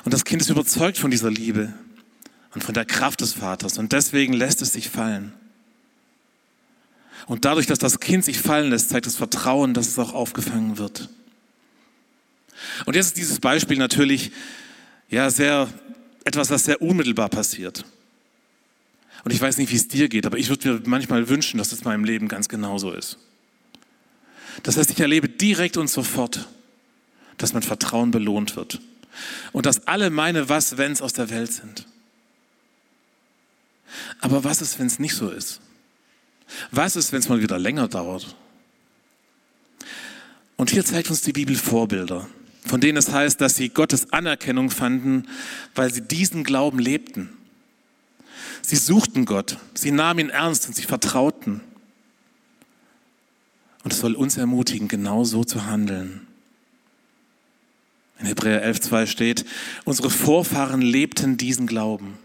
Und 0.03 0.13
das 0.13 0.25
Kind 0.25 0.41
ist 0.41 0.49
überzeugt 0.49 0.97
von 0.97 1.11
dieser 1.11 1.31
Liebe 1.31 1.73
und 2.53 2.63
von 2.63 2.73
der 2.73 2.85
Kraft 2.85 3.21
des 3.21 3.33
Vaters. 3.33 3.77
Und 3.77 3.91
deswegen 3.91 4.33
lässt 4.33 4.61
es 4.61 4.73
sich 4.73 4.89
fallen. 4.89 5.33
Und 7.27 7.45
dadurch, 7.45 7.65
dass 7.65 7.79
das 7.79 7.99
Kind 7.99 8.23
sich 8.23 8.39
fallen 8.39 8.69
lässt, 8.69 8.89
zeigt 8.89 9.07
das 9.07 9.15
Vertrauen, 9.15 9.73
dass 9.73 9.87
es 9.87 9.99
auch 9.99 10.13
aufgefangen 10.13 10.77
wird. 10.77 11.09
Und 12.85 12.95
jetzt 12.95 13.07
ist 13.07 13.17
dieses 13.17 13.39
Beispiel 13.39 13.77
natürlich 13.77 14.31
ja 15.09 15.29
sehr 15.29 15.67
etwas, 16.23 16.49
was 16.49 16.65
sehr 16.65 16.81
unmittelbar 16.81 17.29
passiert. 17.29 17.85
Und 19.23 19.31
ich 19.31 19.41
weiß 19.41 19.57
nicht, 19.57 19.71
wie 19.71 19.75
es 19.75 19.87
dir 19.87 20.07
geht, 20.07 20.25
aber 20.25 20.37
ich 20.37 20.49
würde 20.49 20.73
mir 20.73 20.81
manchmal 20.85 21.29
wünschen, 21.29 21.57
dass 21.57 21.69
das 21.69 21.79
in 21.79 21.85
meinem 21.85 22.03
Leben 22.03 22.27
ganz 22.27 22.47
genauso 22.47 22.91
ist. 22.91 23.17
Das 24.63 24.77
heißt, 24.77 24.91
ich 24.91 24.99
erlebe 24.99 25.29
direkt 25.29 25.77
und 25.77 25.89
sofort, 25.89 26.47
dass 27.37 27.53
mein 27.53 27.63
Vertrauen 27.63 28.11
belohnt 28.11 28.55
wird. 28.55 28.79
Und 29.51 29.65
dass 29.65 29.87
alle 29.87 30.09
meine 30.09 30.49
Was-Wenns 30.49 31.01
aus 31.01 31.13
der 31.13 31.29
Welt 31.29 31.51
sind. 31.51 31.85
Aber 34.19 34.43
was 34.43 34.61
ist, 34.61 34.79
wenn 34.79 34.87
es 34.87 34.99
nicht 34.99 35.15
so 35.15 35.29
ist? 35.29 35.61
Was 36.71 36.95
ist, 36.95 37.11
wenn 37.11 37.19
es 37.19 37.29
mal 37.29 37.41
wieder 37.41 37.57
länger 37.57 37.87
dauert? 37.87 38.35
Und 40.57 40.69
hier 40.69 40.85
zeigt 40.85 41.09
uns 41.09 41.21
die 41.21 41.33
Bibel 41.33 41.55
Vorbilder, 41.55 42.27
von 42.65 42.79
denen 42.79 42.97
es 42.97 43.11
heißt, 43.11 43.41
dass 43.41 43.55
sie 43.55 43.69
Gottes 43.69 44.13
Anerkennung 44.13 44.69
fanden, 44.69 45.27
weil 45.73 45.93
sie 45.93 46.01
diesen 46.01 46.43
Glauben 46.43 46.79
lebten. 46.79 47.29
Sie 48.61 48.77
suchten 48.77 49.25
Gott, 49.25 49.57
sie 49.73 49.91
nahmen 49.91 50.19
ihn 50.19 50.29
ernst 50.29 50.67
und 50.67 50.75
sie 50.75 50.83
vertrauten. 50.83 51.61
Und 53.85 53.93
es 53.93 53.99
soll 53.99 54.15
uns 54.15 54.35
ermutigen, 54.35 54.87
genau 54.87 55.23
so 55.25 55.43
zu 55.43 55.67
handeln. 55.67 56.25
In 58.19 58.25
Hebräer 58.25 58.65
11.2 58.65 59.05
steht, 59.05 59.45
unsere 59.83 60.09
Vorfahren 60.09 60.81
lebten 60.81 61.37
diesen 61.37 61.67
Glauben. 61.67 62.17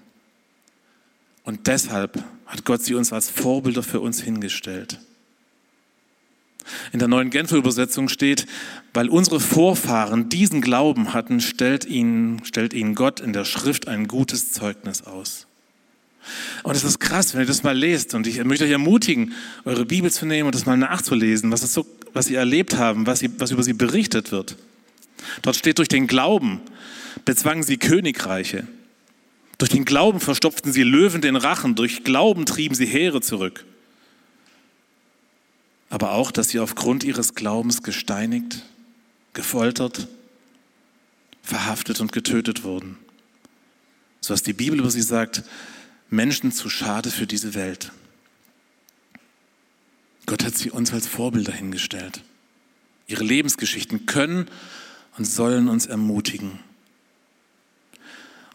Und 1.45 1.67
deshalb 1.67 2.25
hat 2.47 2.65
Gott 2.65 2.83
sie 2.83 2.95
uns 2.95 3.13
als 3.13 3.29
Vorbilder 3.29 3.83
für 3.83 4.01
uns 4.01 4.23
hingestellt. 4.23 5.01
In 6.93 6.99
der 6.99 7.09
neuen 7.09 7.29
Genfer 7.29 7.57
Übersetzung 7.57 8.09
steht, 8.09 8.47
weil 8.95 9.11
unsere 9.11 9.39
Vorfahren 9.39 10.31
diesen 10.31 10.63
Glauben 10.63 11.13
hatten, 11.13 11.43
stellt 11.43 11.85
ihnen, 11.85 12.43
stellt 12.43 12.73
ihnen 12.73 12.95
Gott 12.95 13.21
in 13.21 13.35
der 13.35 13.45
Schrift 13.45 13.87
ein 13.87 14.09
gutes 14.09 14.53
Zeugnis 14.53 15.03
aus. 15.03 15.47
Und 16.63 16.77
es 16.77 16.85
ist 16.85 17.01
krass, 17.01 17.35
wenn 17.35 17.41
ihr 17.41 17.47
das 17.47 17.63
mal 17.63 17.77
lest. 17.77 18.15
Und 18.15 18.27
ich 18.27 18.43
möchte 18.45 18.65
euch 18.65 18.71
ermutigen, 18.71 19.33
eure 19.65 19.85
Bibel 19.85 20.11
zu 20.11 20.27
nehmen 20.27 20.47
und 20.47 20.55
das 20.55 20.67
mal 20.67 20.77
nachzulesen, 20.77 21.51
was, 21.51 21.61
so, 21.73 21.87
was 22.13 22.27
sie 22.27 22.35
erlebt 22.35 22.77
haben, 22.77 23.07
was, 23.07 23.21
sie, 23.21 23.31
was 23.39 23.51
über 23.51 23.63
sie 23.63 23.73
berichtet 23.73 24.33
wird. 24.33 24.57
Dort 25.43 25.57
steht, 25.57 25.79
durch 25.79 25.89
den 25.89 26.07
Glauben 26.07 26.61
bezwangen 27.25 27.63
sie 27.63 27.77
Königreiche. 27.77 28.67
Durch 29.59 29.71
den 29.71 29.85
Glauben 29.85 30.21
verstopften 30.21 30.73
sie 30.73 30.83
Löwen 30.83 31.21
den 31.21 31.37
Rachen. 31.37 31.75
Durch 31.75 32.05
Glauben 32.05 32.47
trieben 32.47 32.75
sie 32.75 32.87
Heere 32.87 33.21
zurück. 33.21 33.65
Aber 35.91 36.13
auch, 36.13 36.31
dass 36.31 36.51
sie 36.51 36.61
aufgrund 36.61 37.05
ihres 37.05 37.35
Glaubens 37.35 37.83
gesteinigt, 37.83 38.63
gefoltert, 39.33 40.09
verhaftet 41.43 42.01
und 42.01 42.13
getötet 42.13 42.63
wurden. 42.65 42.97
So 44.21 44.33
was 44.33 44.43
die 44.43 44.53
Bibel 44.53 44.79
über 44.79 44.91
sie 44.91 45.03
sagt, 45.03 45.43
Menschen 46.11 46.51
zu 46.53 46.69
schade 46.69 47.11
für 47.11 47.27
diese 47.27 47.55
Welt. 47.55 47.93
Gott 50.27 50.45
hat 50.45 50.57
sie 50.57 50.71
uns 50.71 50.93
als 50.93 51.07
Vorbilder 51.07 51.53
hingestellt. 51.53 52.23
Ihre 53.07 53.25
Lebensgeschichten 53.25 54.07
können 54.07 54.47
und 55.17 55.25
sollen 55.25 55.69
uns 55.69 55.87
ermutigen. 55.87 56.59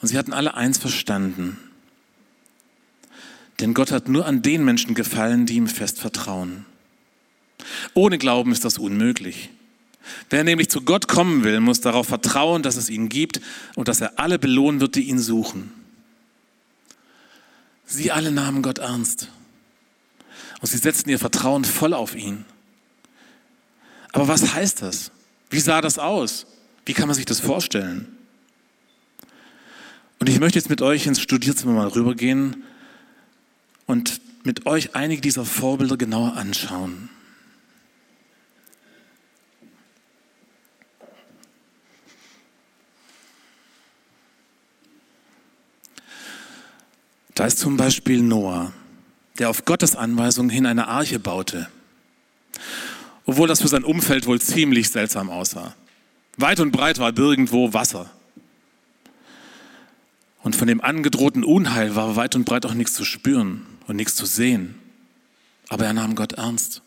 Und 0.01 0.09
sie 0.09 0.17
hatten 0.17 0.33
alle 0.33 0.53
eins 0.53 0.77
verstanden. 0.77 1.57
Denn 3.59 3.73
Gott 3.73 3.91
hat 3.91 4.09
nur 4.09 4.25
an 4.25 4.41
den 4.41 4.63
Menschen 4.63 4.93
gefallen, 4.93 5.45
die 5.45 5.55
ihm 5.55 5.67
fest 5.67 5.99
vertrauen. 5.99 6.65
Ohne 7.93 8.17
Glauben 8.17 8.51
ist 8.51 8.65
das 8.65 8.77
unmöglich. 8.77 9.49
Wer 10.29 10.43
nämlich 10.43 10.69
zu 10.69 10.81
Gott 10.81 11.07
kommen 11.07 11.43
will, 11.43 11.59
muss 11.61 11.81
darauf 11.81 12.07
vertrauen, 12.07 12.63
dass 12.63 12.75
es 12.75 12.89
ihn 12.89 13.09
gibt 13.09 13.41
und 13.75 13.87
dass 13.87 14.01
er 14.01 14.19
alle 14.19 14.37
belohnen 14.37 14.81
wird, 14.81 14.95
die 14.95 15.09
ihn 15.09 15.19
suchen. 15.19 15.71
Sie 17.85 18.11
alle 18.11 18.31
nahmen 18.31 18.61
Gott 18.61 18.79
ernst 18.79 19.29
und 20.61 20.67
sie 20.67 20.77
setzten 20.77 21.09
ihr 21.09 21.19
Vertrauen 21.19 21.65
voll 21.65 21.93
auf 21.93 22.15
ihn. 22.15 22.45
Aber 24.11 24.27
was 24.27 24.53
heißt 24.53 24.81
das? 24.81 25.11
Wie 25.49 25.59
sah 25.59 25.81
das 25.81 25.99
aus? 25.99 26.47
Wie 26.85 26.93
kann 26.93 27.07
man 27.07 27.15
sich 27.15 27.25
das 27.25 27.39
vorstellen? 27.39 28.07
Und 30.19 30.29
ich 30.29 30.39
möchte 30.39 30.57
jetzt 30.57 30.69
mit 30.69 30.81
euch 30.81 31.05
ins 31.05 31.21
Studierzimmer 31.21 31.73
mal 31.73 31.87
rübergehen 31.87 32.63
und 33.85 34.21
mit 34.43 34.65
euch 34.65 34.95
einige 34.95 35.21
dieser 35.21 35.45
Vorbilder 35.45 35.97
genauer 35.97 36.35
anschauen. 36.37 37.09
Da 47.35 47.45
ist 47.45 47.59
zum 47.59 47.75
Beispiel 47.75 48.21
Noah, 48.21 48.73
der 49.37 49.49
auf 49.49 49.65
Gottes 49.65 49.95
Anweisung 49.95 50.49
hin 50.49 50.65
eine 50.65 50.87
Arche 50.87 51.19
baute, 51.19 51.67
obwohl 53.25 53.47
das 53.47 53.61
für 53.61 53.67
sein 53.67 53.83
Umfeld 53.83 54.25
wohl 54.25 54.39
ziemlich 54.41 54.89
seltsam 54.89 55.29
aussah. 55.29 55.75
Weit 56.37 56.61
und 56.61 56.71
breit 56.71 56.97
war 56.97 57.11
nirgendwo 57.11 57.73
Wasser. 57.73 58.09
Und 60.43 60.55
von 60.55 60.67
dem 60.67 60.79
angedrohten 60.79 61.43
Unheil 61.43 61.95
war 61.95 62.15
weit 62.15 62.35
und 62.35 62.45
breit 62.45 62.65
auch 62.65 62.73
nichts 62.73 62.93
zu 62.93 63.03
spüren 63.03 63.65
und 63.87 63.95
nichts 63.95 64.15
zu 64.15 64.25
sehen. 64.25 64.75
Aber 65.69 65.85
er 65.85 65.93
nahm 65.93 66.15
Gott 66.15 66.33
ernst. 66.33 66.83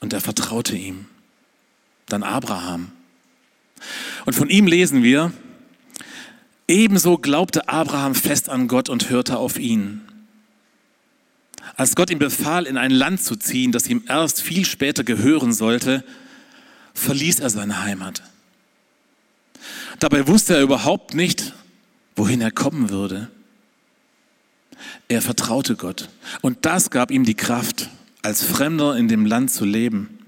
Und 0.00 0.12
er 0.12 0.20
vertraute 0.20 0.76
ihm. 0.76 1.06
Dann 2.08 2.22
Abraham. 2.22 2.92
Und 4.26 4.34
von 4.34 4.50
ihm 4.50 4.66
lesen 4.66 5.02
wir, 5.02 5.32
Ebenso 6.68 7.18
glaubte 7.18 7.68
Abraham 7.68 8.14
fest 8.14 8.48
an 8.48 8.66
Gott 8.66 8.88
und 8.88 9.08
hörte 9.08 9.36
auf 9.38 9.58
ihn. 9.58 10.02
Als 11.76 11.94
Gott 11.94 12.10
ihm 12.10 12.18
befahl, 12.18 12.66
in 12.66 12.76
ein 12.76 12.90
Land 12.90 13.22
zu 13.22 13.36
ziehen, 13.36 13.72
das 13.72 13.86
ihm 13.86 14.04
erst 14.08 14.40
viel 14.40 14.64
später 14.64 15.04
gehören 15.04 15.52
sollte, 15.52 16.04
verließ 16.94 17.40
er 17.40 17.50
seine 17.50 17.82
Heimat. 17.82 18.22
Dabei 19.98 20.26
wusste 20.26 20.56
er 20.56 20.62
überhaupt 20.62 21.14
nicht, 21.14 21.54
wohin 22.16 22.40
er 22.40 22.50
kommen 22.50 22.90
würde. 22.90 23.30
Er 25.08 25.22
vertraute 25.22 25.76
Gott 25.76 26.08
und 26.42 26.64
das 26.66 26.90
gab 26.90 27.10
ihm 27.10 27.24
die 27.24 27.34
Kraft, 27.34 27.90
als 28.22 28.42
Fremder 28.42 28.96
in 28.96 29.08
dem 29.08 29.24
Land 29.24 29.52
zu 29.52 29.64
leben, 29.64 30.18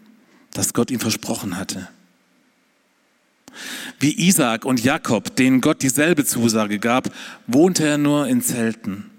das 0.53 0.73
Gott 0.73 0.91
ihm 0.91 1.01
versprochen 1.01 1.57
hatte. 1.57 1.89
Wie 4.01 4.29
Isaak 4.29 4.65
und 4.65 4.83
Jakob, 4.83 5.35
denen 5.37 5.61
Gott 5.61 5.83
dieselbe 5.83 6.25
Zusage 6.25 6.79
gab, 6.79 7.11
wohnte 7.47 7.87
er 7.87 7.99
nur 7.99 8.29
in 8.29 8.43
Zelten. 8.43 9.11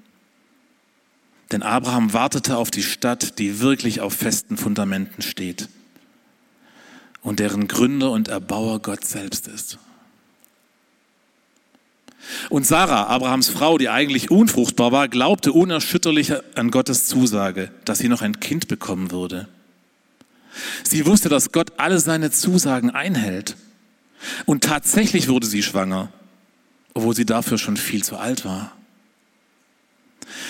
Denn 1.52 1.64
Abraham 1.64 2.14
wartete 2.14 2.58
auf 2.58 2.72
die 2.72 2.84
Stadt, 2.84 3.40
die 3.40 3.60
wirklich 3.60 4.02
auf 4.02 4.14
festen 4.14 4.56
Fundamenten 4.56 5.22
steht 5.22 5.68
und 7.22 7.40
deren 7.40 7.68
Gründer 7.68 8.12
und 8.12 8.28
Erbauer 8.28 8.82
Gott 8.82 9.04
selbst 9.04 9.48
ist. 9.48 9.78
Und 12.50 12.66
Sarah, 12.66 13.08
Abrahams 13.08 13.50
Frau, 13.50 13.78
die 13.78 13.90
eigentlich 13.90 14.30
unfruchtbar 14.30 14.92
war, 14.92 15.08
glaubte 15.08 15.52
unerschütterlich 15.52 16.34
an 16.56 16.70
Gottes 16.70 17.08
Zusage, 17.08 17.72
dass 17.86 18.00
sie 18.00 18.10
noch 18.10 18.22
ein 18.22 18.40
Kind 18.40 18.68
bekommen 18.68 19.12
würde. 19.12 19.48
Sie 20.84 21.06
wusste, 21.06 21.30
dass 21.30 21.52
Gott 21.52 21.74
alle 21.78 22.00
seine 22.00 22.32
Zusagen 22.32 22.90
einhält. 22.90 23.56
Und 24.46 24.64
tatsächlich 24.64 25.28
wurde 25.28 25.48
sie 25.48 25.64
schwanger, 25.64 26.12
obwohl 26.94 27.16
sie 27.16 27.26
dafür 27.26 27.58
schon 27.58 27.78
viel 27.78 28.04
zu 28.04 28.18
alt 28.18 28.46
war. 28.46 28.76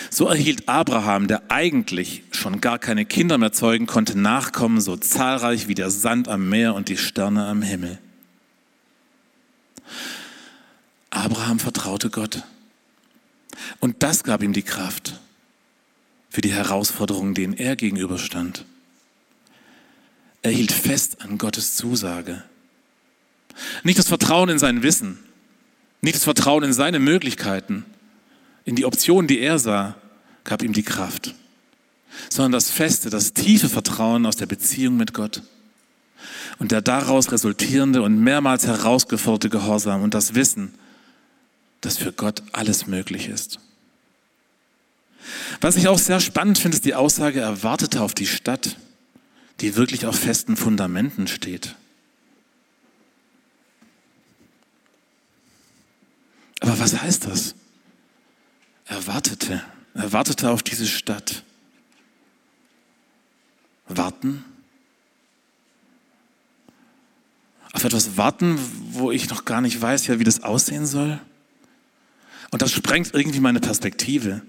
So 0.09 0.27
erhielt 0.27 0.67
Abraham, 0.67 1.27
der 1.27 1.43
eigentlich 1.49 2.23
schon 2.31 2.61
gar 2.61 2.79
keine 2.79 3.05
Kinder 3.05 3.37
mehr 3.37 3.51
zeugen 3.51 3.85
konnte, 3.85 4.17
Nachkommen 4.17 4.81
so 4.81 4.97
zahlreich 4.97 5.67
wie 5.67 5.75
der 5.75 5.91
Sand 5.91 6.27
am 6.27 6.49
Meer 6.49 6.75
und 6.75 6.89
die 6.89 6.97
Sterne 6.97 7.45
am 7.45 7.61
Himmel. 7.61 7.99
Abraham 11.09 11.59
vertraute 11.59 12.09
Gott. 12.09 12.43
Und 13.79 14.03
das 14.03 14.23
gab 14.23 14.43
ihm 14.43 14.53
die 14.53 14.63
Kraft 14.63 15.19
für 16.29 16.41
die 16.41 16.53
Herausforderungen, 16.53 17.33
denen 17.33 17.53
er 17.53 17.75
gegenüberstand. 17.75 18.65
Er 20.41 20.51
hielt 20.51 20.71
fest 20.71 21.21
an 21.21 21.37
Gottes 21.37 21.75
Zusage. 21.75 22.43
Nicht 23.83 23.99
das 23.99 24.07
Vertrauen 24.07 24.49
in 24.49 24.59
sein 24.59 24.83
Wissen, 24.83 25.19
nicht 26.01 26.15
das 26.15 26.23
Vertrauen 26.23 26.63
in 26.63 26.73
seine 26.73 26.99
Möglichkeiten, 26.99 27.85
in 28.65 28.75
die 28.75 28.85
Optionen, 28.85 29.27
die 29.27 29.39
er 29.39 29.59
sah, 29.59 29.95
gab 30.43 30.61
ihm 30.61 30.73
die 30.73 30.83
Kraft, 30.83 31.35
sondern 32.29 32.53
das 32.53 32.69
feste, 32.69 33.09
das 33.09 33.33
tiefe 33.33 33.69
Vertrauen 33.69 34.25
aus 34.25 34.35
der 34.35 34.45
Beziehung 34.45 34.97
mit 34.97 35.13
Gott. 35.13 35.41
Und 36.57 36.71
der 36.71 36.81
daraus 36.81 37.31
resultierende 37.31 38.01
und 38.01 38.19
mehrmals 38.19 38.67
herausgeforderte 38.67 39.49
Gehorsam 39.49 40.01
und 40.01 40.13
das 40.13 40.35
Wissen, 40.35 40.73
dass 41.81 41.97
für 41.97 42.11
Gott 42.11 42.43
alles 42.51 42.87
möglich 42.87 43.29
ist. 43.29 43.59
Was 45.61 45.75
ich 45.75 45.87
auch 45.87 45.99
sehr 45.99 46.19
spannend 46.19 46.57
finde, 46.57 46.75
ist 46.75 46.85
die 46.85 46.95
Aussage, 46.95 47.41
er 47.41 47.63
wartete 47.63 48.01
auf 48.01 48.13
die 48.13 48.25
Stadt, 48.25 48.77
die 49.61 49.75
wirklich 49.75 50.05
auf 50.05 50.17
festen 50.17 50.57
Fundamenten 50.57 51.27
steht. 51.27 51.75
Aber 56.59 56.79
was 56.79 57.01
heißt 57.01 57.25
das? 57.25 57.55
Er 58.85 59.05
wartete, 59.07 59.63
er 59.93 60.13
wartete 60.13 60.49
auf 60.49 60.63
diese 60.63 60.87
Stadt. 60.87 61.43
Warten? 63.87 64.43
Auf 67.73 67.83
etwas 67.83 68.17
warten, 68.17 68.59
wo 68.91 69.11
ich 69.11 69.29
noch 69.29 69.45
gar 69.45 69.61
nicht 69.61 69.79
weiß, 69.81 70.07
ja, 70.07 70.19
wie 70.19 70.23
das 70.23 70.43
aussehen 70.43 70.85
soll? 70.85 71.19
Und 72.51 72.61
das 72.61 72.71
sprengt 72.71 73.13
irgendwie 73.13 73.39
meine 73.39 73.59
Perspektive 73.59 74.41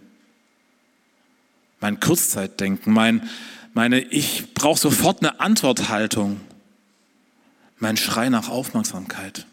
mein 1.80 1.98
Kurzzeitdenken, 1.98 2.92
mein, 2.92 3.28
meine 3.72 4.00
Ich 4.00 4.54
brauche 4.54 4.78
sofort 4.78 5.20
eine 5.22 5.40
Antworthaltung, 5.40 6.40
mein 7.78 7.96
Schrei 7.96 8.28
nach 8.28 8.48
Aufmerksamkeit. 8.48 9.46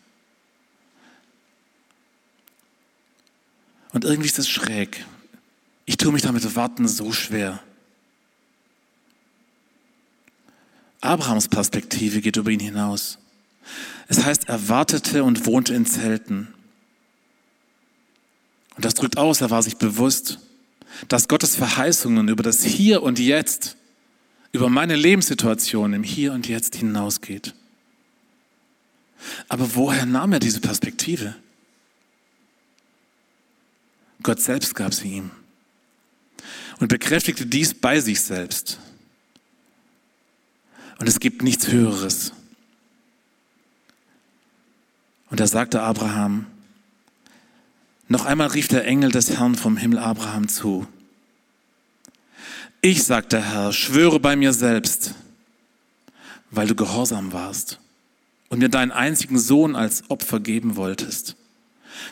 Und 3.93 4.03
irgendwie 4.03 4.27
ist 4.27 4.37
das 4.37 4.49
schräg. 4.49 5.05
Ich 5.85 5.97
tue 5.97 6.11
mich 6.11 6.21
damit 6.21 6.55
Warten 6.55 6.87
so 6.87 7.11
schwer. 7.11 7.61
Abrahams 11.01 11.47
Perspektive 11.47 12.21
geht 12.21 12.37
über 12.37 12.51
ihn 12.51 12.59
hinaus. 12.59 13.19
Es 14.07 14.23
heißt, 14.23 14.49
er 14.49 14.67
wartete 14.69 15.23
und 15.23 15.45
wohnte 15.45 15.73
in 15.73 15.85
Zelten. 15.85 16.53
Und 18.75 18.85
das 18.85 18.93
drückt 18.93 19.17
aus, 19.17 19.41
er 19.41 19.49
war 19.49 19.63
sich 19.63 19.77
bewusst, 19.77 20.39
dass 21.07 21.27
Gottes 21.27 21.55
Verheißungen 21.55 22.27
über 22.27 22.43
das 22.43 22.63
Hier 22.63 23.03
und 23.03 23.19
Jetzt, 23.19 23.75
über 24.51 24.69
meine 24.69 24.95
Lebenssituation 24.95 25.93
im 25.93 26.03
Hier 26.03 26.33
und 26.33 26.47
Jetzt 26.47 26.75
hinausgeht. 26.75 27.53
Aber 29.49 29.75
woher 29.75 30.05
nahm 30.05 30.33
er 30.33 30.39
diese 30.39 30.61
Perspektive? 30.61 31.35
Gott 34.27 34.41
selbst 34.41 34.75
gab 34.75 34.93
sie 34.93 35.07
ihm 35.07 35.31
und 36.81 36.89
bekräftigte 36.89 37.45
dies 37.45 37.73
bei 37.73 38.01
sich 38.01 38.19
selbst. 38.19 38.77
Und 40.99 41.07
es 41.07 41.21
gibt 41.21 41.43
nichts 41.43 41.69
Höheres. 41.69 42.33
Und 45.29 45.39
er 45.39 45.47
sagte 45.47 45.81
Abraham, 45.81 46.45
noch 48.09 48.25
einmal 48.25 48.47
rief 48.47 48.67
der 48.67 48.85
Engel 48.85 49.13
des 49.13 49.29
Herrn 49.29 49.55
vom 49.55 49.77
Himmel 49.77 49.99
Abraham 49.99 50.49
zu. 50.49 50.85
Ich, 52.81 53.05
sagt 53.05 53.31
der 53.31 53.49
Herr, 53.49 53.71
schwöre 53.71 54.19
bei 54.19 54.35
mir 54.35 54.51
selbst, 54.51 55.15
weil 56.51 56.67
du 56.67 56.75
gehorsam 56.75 57.31
warst 57.31 57.79
und 58.49 58.59
mir 58.59 58.67
deinen 58.67 58.91
einzigen 58.91 59.39
Sohn 59.39 59.77
als 59.77 60.03
Opfer 60.09 60.41
geben 60.41 60.75
wolltest, 60.75 61.37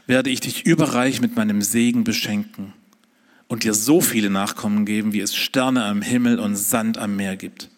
werde 0.07 0.29
ich 0.29 0.39
dich 0.39 0.65
überreich 0.65 1.21
mit 1.21 1.35
meinem 1.35 1.61
Segen 1.61 2.03
beschenken 2.03 2.73
und 3.47 3.63
dir 3.63 3.73
so 3.73 4.01
viele 4.01 4.29
Nachkommen 4.29 4.85
geben, 4.85 5.13
wie 5.13 5.21
es 5.21 5.35
Sterne 5.35 5.85
am 5.85 6.01
Himmel 6.01 6.39
und 6.39 6.55
Sand 6.55 6.97
am 6.97 7.15
Meer 7.15 7.35
gibt. 7.35 7.69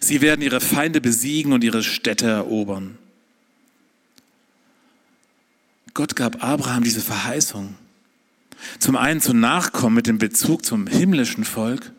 Sie 0.00 0.20
werden 0.20 0.42
ihre 0.42 0.60
Feinde 0.60 1.00
besiegen 1.00 1.52
und 1.52 1.64
ihre 1.64 1.82
Städte 1.82 2.26
erobern. 2.26 2.98
Gott 5.94 6.16
gab 6.16 6.42
Abraham 6.42 6.82
diese 6.82 7.00
Verheißung. 7.00 7.74
Zum 8.78 8.96
einen 8.96 9.20
zu 9.20 9.34
Nachkommen 9.34 9.94
mit 9.94 10.06
dem 10.06 10.18
Bezug 10.18 10.64
zum 10.64 10.86
himmlischen 10.86 11.44
Volk, 11.44 11.92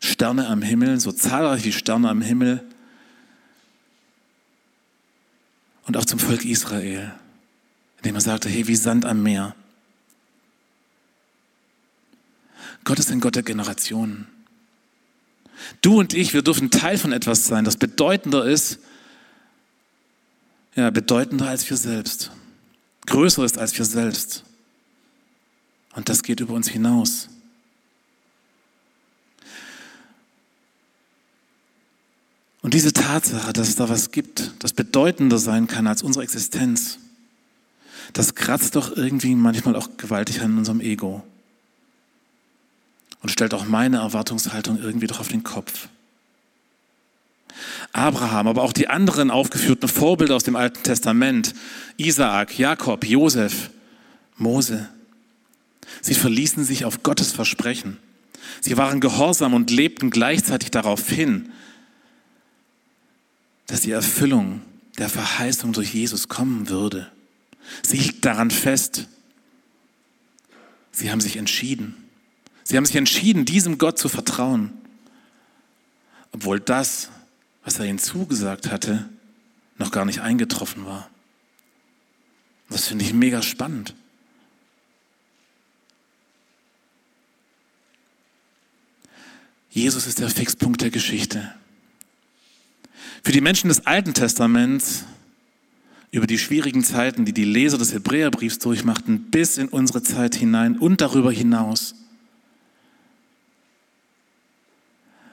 Sterne 0.00 0.48
am 0.48 0.62
Himmel, 0.62 0.98
so 0.98 1.12
zahlreich 1.12 1.64
wie 1.64 1.72
Sterne 1.72 2.08
am 2.08 2.22
Himmel, 2.22 2.64
und 5.84 5.96
auch 5.96 6.04
zum 6.04 6.18
Volk 6.18 6.44
Israel, 6.44 7.12
indem 8.02 8.16
er 8.16 8.20
sagte, 8.20 8.48
hey, 8.48 8.66
wie 8.66 8.76
Sand 8.76 9.04
am 9.04 9.22
Meer. 9.22 9.54
Gott 12.84 12.98
ist 12.98 13.10
ein 13.10 13.20
Gott 13.20 13.36
der 13.36 13.42
Generationen. 13.42 14.26
Du 15.80 15.98
und 16.00 16.14
ich, 16.14 16.34
wir 16.34 16.42
dürfen 16.42 16.70
Teil 16.70 16.98
von 16.98 17.12
etwas 17.12 17.46
sein, 17.46 17.64
das 17.64 17.76
bedeutender 17.76 18.44
ist, 18.44 18.78
ja, 20.74 20.90
bedeutender 20.90 21.48
als 21.48 21.68
wir 21.68 21.76
selbst 21.76 22.32
größer 23.06 23.44
ist 23.44 23.58
als 23.58 23.76
wir 23.76 23.84
selbst. 23.84 24.44
Und 25.94 26.08
das 26.08 26.22
geht 26.22 26.40
über 26.40 26.54
uns 26.54 26.68
hinaus. 26.68 27.28
Und 32.62 32.74
diese 32.74 32.92
Tatsache, 32.92 33.52
dass 33.52 33.68
es 33.68 33.76
da 33.76 33.88
was 33.88 34.12
gibt, 34.12 34.52
das 34.60 34.72
bedeutender 34.72 35.38
sein 35.38 35.66
kann 35.66 35.86
als 35.86 36.02
unsere 36.02 36.22
Existenz, 36.22 36.98
das 38.12 38.34
kratzt 38.34 38.76
doch 38.76 38.96
irgendwie 38.96 39.34
manchmal 39.34 39.76
auch 39.76 39.88
gewaltig 39.96 40.40
an 40.42 40.58
unserem 40.58 40.80
Ego 40.80 41.24
und 43.22 43.30
stellt 43.30 43.54
auch 43.54 43.66
meine 43.66 43.98
Erwartungshaltung 43.98 44.78
irgendwie 44.80 45.06
doch 45.06 45.20
auf 45.20 45.28
den 45.28 45.44
Kopf. 45.44 45.88
Abraham, 47.92 48.48
aber 48.48 48.62
auch 48.62 48.72
die 48.72 48.88
anderen 48.88 49.30
aufgeführten 49.30 49.88
Vorbilder 49.88 50.34
aus 50.34 50.44
dem 50.44 50.56
Alten 50.56 50.82
Testament, 50.82 51.54
Isaak, 51.96 52.58
Jakob, 52.58 53.04
Josef, 53.04 53.70
Mose. 54.36 54.88
Sie 56.00 56.14
verließen 56.14 56.64
sich 56.64 56.84
auf 56.84 57.02
Gottes 57.02 57.32
Versprechen. 57.32 57.98
Sie 58.60 58.76
waren 58.76 59.00
gehorsam 59.00 59.54
und 59.54 59.70
lebten 59.70 60.10
gleichzeitig 60.10 60.70
darauf 60.70 61.08
hin, 61.08 61.52
dass 63.66 63.82
die 63.82 63.90
Erfüllung 63.92 64.62
der 64.98 65.08
Verheißung 65.08 65.72
durch 65.72 65.94
Jesus 65.94 66.28
kommen 66.28 66.68
würde. 66.68 67.10
Sie 67.82 67.98
hielten 67.98 68.20
daran 68.20 68.50
fest. 68.50 69.08
Sie 70.90 71.10
haben 71.10 71.20
sich 71.20 71.36
entschieden. 71.36 71.96
Sie 72.64 72.76
haben 72.76 72.86
sich 72.86 72.96
entschieden, 72.96 73.44
diesem 73.44 73.78
Gott 73.78 73.98
zu 73.98 74.08
vertrauen, 74.08 74.72
obwohl 76.32 76.60
das 76.60 77.10
was 77.64 77.78
er 77.78 77.86
ihnen 77.86 77.98
zugesagt 77.98 78.70
hatte, 78.70 79.08
noch 79.78 79.90
gar 79.90 80.04
nicht 80.04 80.20
eingetroffen 80.20 80.84
war. 80.84 81.08
Das 82.68 82.88
finde 82.88 83.04
ich 83.04 83.12
mega 83.12 83.42
spannend. 83.42 83.94
Jesus 89.70 90.06
ist 90.06 90.18
der 90.18 90.28
Fixpunkt 90.28 90.82
der 90.82 90.90
Geschichte. 90.90 91.54
Für 93.22 93.32
die 93.32 93.40
Menschen 93.40 93.68
des 93.68 93.86
Alten 93.86 94.14
Testaments 94.14 95.04
über 96.12 96.26
die 96.26 96.38
schwierigen 96.38 96.84
Zeiten, 96.84 97.24
die 97.24 97.32
die 97.32 97.44
Leser 97.44 97.78
des 97.78 97.92
Hebräerbriefs 97.94 98.58
durchmachten, 98.58 99.30
bis 99.30 99.56
in 99.56 99.68
unsere 99.68 100.02
Zeit 100.02 100.34
hinein 100.34 100.78
und 100.78 101.00
darüber 101.00 101.32
hinaus. 101.32 101.94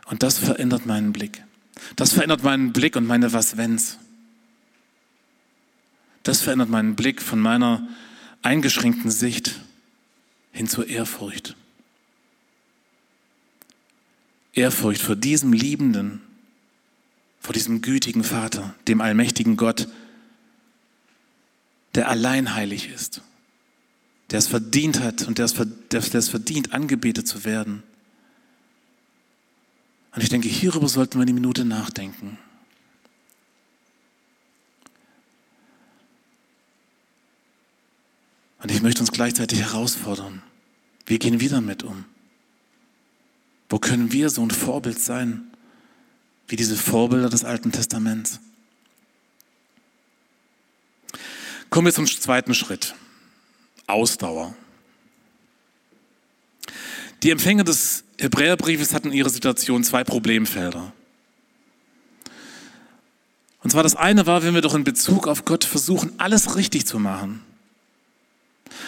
Und 0.06 0.24
das 0.24 0.40
verändert 0.40 0.86
meinen 0.86 1.12
Blick. 1.12 1.44
Das 1.98 2.14
verändert 2.14 2.44
meinen 2.44 2.72
Blick 2.74 2.96
und 2.96 3.06
meine 3.06 3.34
Was-Wenns. 3.34 4.00
Das 6.24 6.42
verändert 6.42 6.70
meinen 6.70 6.96
Blick 6.96 7.22
von 7.22 7.40
meiner 7.40 7.88
eingeschränkten 8.42 9.12
Sicht 9.12 9.60
hin 10.52 10.68
zur 10.68 10.88
Ehrfurcht. 10.88 11.56
Ehrfurcht 14.54 15.02
vor 15.02 15.18
diesem 15.18 15.52
liebenden, 15.52 16.22
vor 17.42 17.54
diesem 17.54 17.82
gütigen 17.82 18.24
Vater, 18.24 18.76
dem 18.88 19.02
allmächtigen 19.02 19.58
Gott, 19.58 19.90
der 22.00 22.08
allein 22.08 22.56
heilig 22.56 22.88
ist, 22.88 23.24
der 24.32 24.40
es 24.40 24.48
verdient 24.48 25.02
hat 25.02 25.28
und 25.28 25.38
der 25.38 25.44
es, 25.44 25.54
der 25.54 26.00
es 26.00 26.30
verdient, 26.30 26.72
angebetet 26.72 27.28
zu 27.28 27.44
werden. 27.44 27.84
Und 30.16 30.24
ich 30.24 30.30
denke, 30.30 30.48
hierüber 30.48 30.88
sollten 30.88 31.16
wir 31.16 31.24
eine 31.24 31.34
Minute 31.34 31.66
nachdenken. 31.66 32.38
Und 38.64 38.72
ich 38.72 38.82
möchte 38.82 39.02
uns 39.02 39.12
gleichzeitig 39.12 39.60
herausfordern. 39.60 40.42
Wie 41.06 41.20
gehen 41.20 41.42
wir 41.42 41.50
damit 41.50 41.84
um? 41.84 42.06
Wo 43.68 43.78
können 43.78 44.14
wir 44.14 44.30
so 44.30 44.42
ein 44.42 44.52
Vorbild 44.52 45.02
sein, 45.02 45.52
wie 46.48 46.56
diese 46.56 46.78
Vorbilder 46.78 47.30
des 47.30 47.44
Alten 47.44 47.74
Testaments? 47.74 48.40
Kommen 51.70 51.86
wir 51.86 51.94
zum 51.94 52.08
zweiten 52.08 52.54
Schritt. 52.54 52.96
Ausdauer. 53.88 54.56
Die 57.24 57.32
Empfänger 57.32 57.64
des 57.64 58.04
Hebräerbriefes 58.20 58.94
hatten 58.94 59.10
in 59.10 59.14
ihrer 59.14 59.30
Situation 59.30 59.84
zwei 59.84 60.04
Problemfelder. 60.04 60.94
Und 63.62 63.72
zwar 63.72 63.84
das 63.84 63.96
eine 63.96 64.26
war, 64.26 64.44
wenn 64.44 64.54
wir 64.54 64.62
doch 64.62 64.74
in 64.74 64.84
Bezug 64.84 65.28
auf 65.28 65.46
Gott 65.46 65.66
versuchen, 65.66 66.14
alles 66.18 66.56
richtig 66.56 66.86
zu 66.86 66.98
machen. 66.98 67.42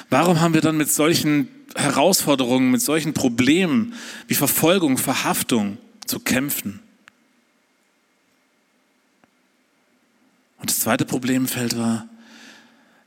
Warum 0.10 0.40
haben 0.40 0.54
wir 0.54 0.62
dann 0.62 0.78
mit 0.78 0.92
solchen 0.92 1.50
Herausforderungen, 1.76 2.72
mit 2.72 2.82
solchen 2.82 3.14
Problemen 3.14 3.94
wie 4.28 4.36
Verfolgung, 4.36 4.98
Verhaftung 4.98 5.78
zu 6.06 6.20
kämpfen? 6.20 6.80
Und 10.60 10.70
das 10.70 10.80
zweite 10.80 11.06
Problemfeld 11.06 11.78
war, 11.78 12.08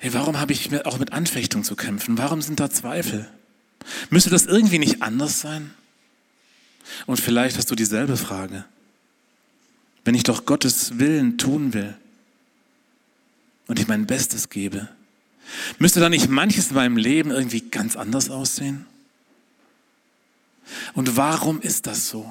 hey, 0.05 0.13
warum 0.13 0.39
habe 0.39 0.53
ich 0.53 0.85
auch 0.85 0.99
mit 0.99 1.15
Anfechtung 1.15 1.65
zu 1.65 1.77
kämpfen? 1.77 2.19
Warum 2.19 2.43
sind 2.43 2.61
da 2.61 2.69
Zweifel? 2.69 3.27
Müsste 4.11 4.29
das 4.29 4.45
irgendwie 4.45 4.79
nicht 4.79 5.01
anders 5.01 5.41
sein? 5.41 5.73
Und 7.07 7.19
vielleicht 7.19 7.57
hast 7.57 7.71
du 7.71 7.75
dieselbe 7.75 8.19
Frage. 8.19 8.67
Wenn 10.05 10.15
ich 10.15 10.23
doch 10.23 10.45
Gottes 10.45 10.99
Willen 10.99 11.39
tun 11.39 11.73
will 11.73 11.97
und 13.67 13.79
ich 13.79 13.89
mein 13.89 14.05
Bestes 14.05 14.51
gebe, 14.51 14.91
müsste 15.79 16.01
da 16.01 16.11
nicht 16.11 16.29
manches 16.29 16.69
in 16.69 16.75
meinem 16.75 16.99
Leben 16.99 17.31
irgendwie 17.31 17.63
ganz 17.63 17.97
anders 17.97 18.29
aussehen? 18.29 18.85
Und 20.93 21.17
warum 21.17 21.63
ist 21.63 21.87
das 21.87 22.11
so? 22.11 22.31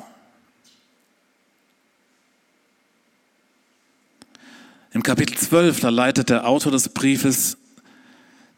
Im 4.91 5.01
Kapitel 5.01 5.35
12, 5.35 5.79
da 5.79 5.89
leitet 5.89 6.29
der 6.29 6.47
Autor 6.47 6.71
des 6.71 6.89
Briefes 6.89 7.57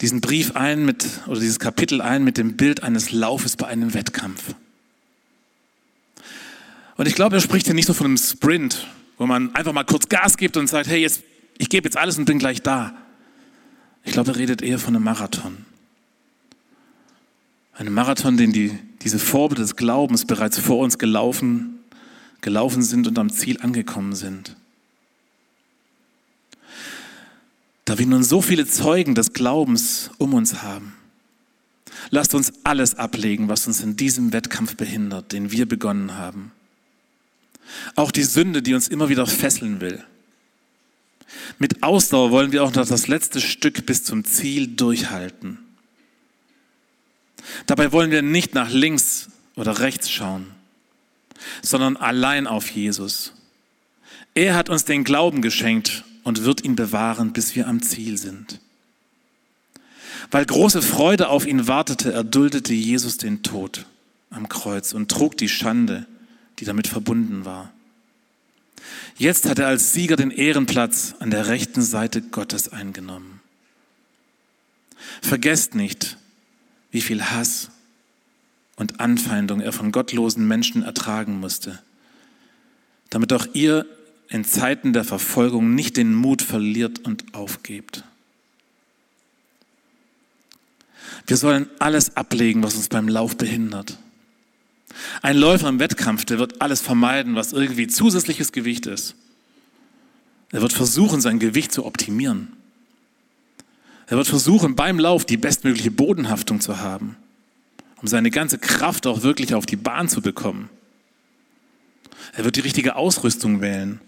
diesen 0.02 0.22
Brief 0.22 0.56
ein 0.56 0.86
mit, 0.86 1.06
oder 1.28 1.40
dieses 1.40 1.60
Kapitel 1.60 2.02
ein 2.02 2.24
mit 2.24 2.38
dem 2.38 2.58
Bild 2.58 2.84
eines 2.84 3.12
Laufes 3.12 3.56
bei 3.56 3.68
einem 3.68 3.94
Wettkampf. 3.94 4.54
Und 6.98 7.08
ich 7.08 7.16
glaube, 7.16 7.36
er 7.36 7.42
spricht 7.42 7.66
hier 7.66 7.76
nicht 7.76 7.88
so 7.88 7.94
von 7.94 8.08
einem 8.08 8.18
Sprint, 8.18 8.88
wo 9.18 9.26
man 9.26 9.54
einfach 9.56 9.74
mal 9.74 9.84
kurz 9.84 10.08
Gas 10.10 10.38
gibt 10.38 10.58
und 10.58 10.68
sagt, 10.68 10.88
hey, 10.88 11.02
jetzt, 11.02 11.24
ich 11.58 11.70
gebe 11.70 11.88
jetzt 11.88 11.98
alles 11.98 12.18
und 12.18 12.26
bin 12.26 12.40
gleich 12.40 12.62
da. 12.62 12.96
Ich 14.04 14.12
glaube, 14.12 14.32
er 14.32 14.38
redet 14.38 14.62
eher 14.62 14.80
von 14.80 14.96
einem 14.96 15.04
Marathon. 15.04 15.58
Einem 17.74 17.94
Marathon, 17.94 18.38
den 18.38 18.54
die, 18.54 18.78
diese 19.02 19.20
Vorbilder 19.20 19.64
des 19.64 19.76
Glaubens 19.76 20.26
bereits 20.26 20.60
vor 20.60 20.80
uns 20.80 20.98
gelaufen, 20.98 21.80
gelaufen 22.42 22.82
sind 22.82 23.08
und 23.08 23.18
am 23.20 23.30
Ziel 23.30 23.60
angekommen 23.62 24.16
sind. 24.16 24.56
Da 27.86 28.00
wir 28.00 28.08
nun 28.08 28.24
so 28.24 28.42
viele 28.42 28.66
Zeugen 28.66 29.14
des 29.14 29.34
Glaubens 29.34 30.10
um 30.18 30.34
uns 30.34 30.64
haben, 30.64 30.96
lasst 32.10 32.34
uns 32.34 32.52
alles 32.64 32.96
ablegen, 32.96 33.48
was 33.48 33.68
uns 33.68 33.82
in 33.82 33.96
diesem 33.96 34.34
Wettkampf 34.34 34.76
behindert, 34.76 35.32
den 35.32 35.52
wir 35.52 35.68
begonnen 35.68 36.18
haben. 36.18 36.52
Auch 37.96 38.12
die 38.12 38.24
Sünde, 38.24 38.64
die 38.64 38.74
uns 38.74 38.88
immer 38.88 39.10
wieder 39.10 39.28
fesseln 39.28 39.82
will. 39.82 40.04
Mit 41.60 41.84
Ausdauer 41.84 42.32
wollen 42.32 42.52
wir 42.52 42.64
auch 42.64 42.74
noch 42.74 42.88
das 42.88 43.08
letzte 43.08 43.40
Stück 43.40 43.86
bis 43.86 44.04
zum 44.04 44.26
Ziel 44.26 44.68
durchhalten. 44.68 45.60
Dabei 47.68 47.92
wollen 47.92 48.12
wir 48.12 48.24
nicht 48.24 48.56
nach 48.56 48.72
links 48.72 49.30
oder 49.56 49.80
rechts 49.80 50.10
schauen, 50.10 50.48
sondern 51.62 51.98
allein 51.98 52.48
auf 52.48 52.70
Jesus. 52.70 53.34
Er 54.34 54.56
hat 54.56 54.70
uns 54.70 54.86
den 54.86 55.04
Glauben 55.04 55.42
geschenkt 55.42 56.04
und 56.26 56.44
wird 56.44 56.66
ihn 56.66 56.76
bewahren, 56.76 57.32
bis 57.32 57.56
wir 57.56 57.70
am 57.70 57.82
Ziel 57.82 58.18
sind. 58.18 58.60
Weil 60.32 60.46
große 60.46 60.82
Freude 60.82 61.30
auf 61.30 61.48
ihn 61.48 61.70
wartete, 61.70 62.12
erduldete 62.12 62.74
Jesus 62.74 63.16
den 63.18 63.42
Tod 63.44 63.86
am 64.30 64.50
Kreuz 64.50 64.92
und 64.92 65.10
trug 65.10 65.38
die 65.38 65.48
Schande 65.48 66.06
die 66.60 66.66
damit 66.66 66.88
verbunden 66.88 67.46
war. 67.46 67.72
Jetzt 69.18 69.48
hat 69.48 69.60
er 69.60 69.68
als 69.68 69.94
Sieger 69.94 70.16
den 70.16 70.32
Ehrenplatz 70.32 71.16
an 71.20 71.32
der 71.32 71.48
rechten 71.48 71.82
Seite 71.82 72.22
Gottes 72.22 72.70
eingenommen. 72.70 73.42
Vergesst 75.22 75.76
nicht, 75.76 76.18
wie 76.92 77.02
viel 77.02 77.24
Hass 77.24 77.70
und 78.76 79.00
Anfeindung 79.00 79.62
er 79.62 79.72
von 79.72 79.92
gottlosen 79.92 80.48
Menschen 80.48 80.84
ertragen 80.84 81.40
musste, 81.40 81.82
damit 83.10 83.32
auch 83.34 83.48
ihr 83.54 83.86
in 84.30 84.44
Zeiten 84.44 84.94
der 84.94 85.04
Verfolgung 85.04 85.76
nicht 85.76 85.98
den 85.98 86.14
Mut 86.14 86.42
verliert 86.42 87.00
und 87.00 87.34
aufgebt. 87.34 88.04
Wir 91.28 91.38
sollen 91.38 91.68
alles 91.80 92.16
ablegen, 92.18 92.64
was 92.64 92.76
uns 92.76 92.90
beim 92.90 93.08
Lauf 93.08 93.38
behindert. 93.38 93.98
Ein 95.22 95.38
Läufer 95.38 95.70
im 95.70 95.80
Wettkampf, 95.80 96.26
der 96.26 96.40
wird 96.40 96.62
alles 96.62 96.82
vermeiden, 96.82 97.36
was 97.36 97.54
irgendwie 97.54 97.88
zusätzliches 97.88 98.52
Gewicht 98.52 98.86
ist. 98.86 99.16
Er 100.52 100.62
wird 100.62 100.74
versuchen, 100.74 101.22
sein 101.22 101.40
Gewicht 101.40 101.72
zu 101.72 101.86
optimieren. 101.86 102.54
Er 104.08 104.18
wird 104.18 104.28
versuchen, 104.28 104.76
beim 104.76 105.00
Lauf 105.00 105.26
die 105.26 105.38
bestmögliche 105.38 105.92
Bodenhaftung 105.92 106.62
zu 106.62 106.80
haben, 106.80 107.18
um 108.02 108.08
seine 108.08 108.30
ganze 108.30 108.60
Kraft 108.60 109.08
auch 109.08 109.24
wirklich 109.24 109.54
auf 109.56 109.66
die 109.66 109.76
Bahn 109.76 110.08
zu 110.08 110.22
bekommen. 110.22 110.70
Er 112.34 112.46
wird 112.46 112.56
die 112.56 112.62
richtige 112.62 112.96
Ausrüstung 112.96 113.62
wählen. 113.62 114.00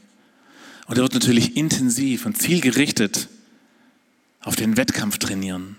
Und 0.88 0.98
er 0.98 1.04
wird 1.04 1.14
natürlich 1.14 1.58
intensiv 1.58 2.26
und 2.26 2.38
zielgerichtet 2.38 3.28
auf 4.42 4.56
den 4.56 4.78
Wettkampf 4.78 5.18
trainieren, 5.18 5.78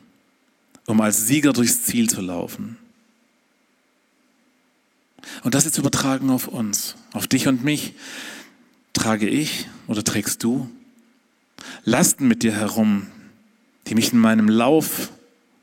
um 0.87 1.01
als 1.01 1.27
Sieger 1.27 1.53
durchs 1.53 1.85
Ziel 1.85 2.11
zu 2.11 2.21
laufen. 2.21 2.77
Und 5.43 5.55
das 5.55 5.65
jetzt 5.65 5.79
übertragen 5.79 6.31
auf 6.31 6.49
uns, 6.49 6.97
auf 7.13 7.27
dich 7.27 7.49
und 7.49 7.65
mich. 7.65 7.95
Trage 8.93 9.29
ich 9.29 9.69
oder 9.87 10.03
trägst 10.03 10.43
du 10.43 10.69
Lasten 11.85 12.29
mit 12.29 12.43
dir 12.43 12.53
herum, 12.53 13.07
die 13.87 13.95
mich 13.95 14.13
in 14.13 14.19
meinem 14.19 14.49
Lauf 14.49 15.11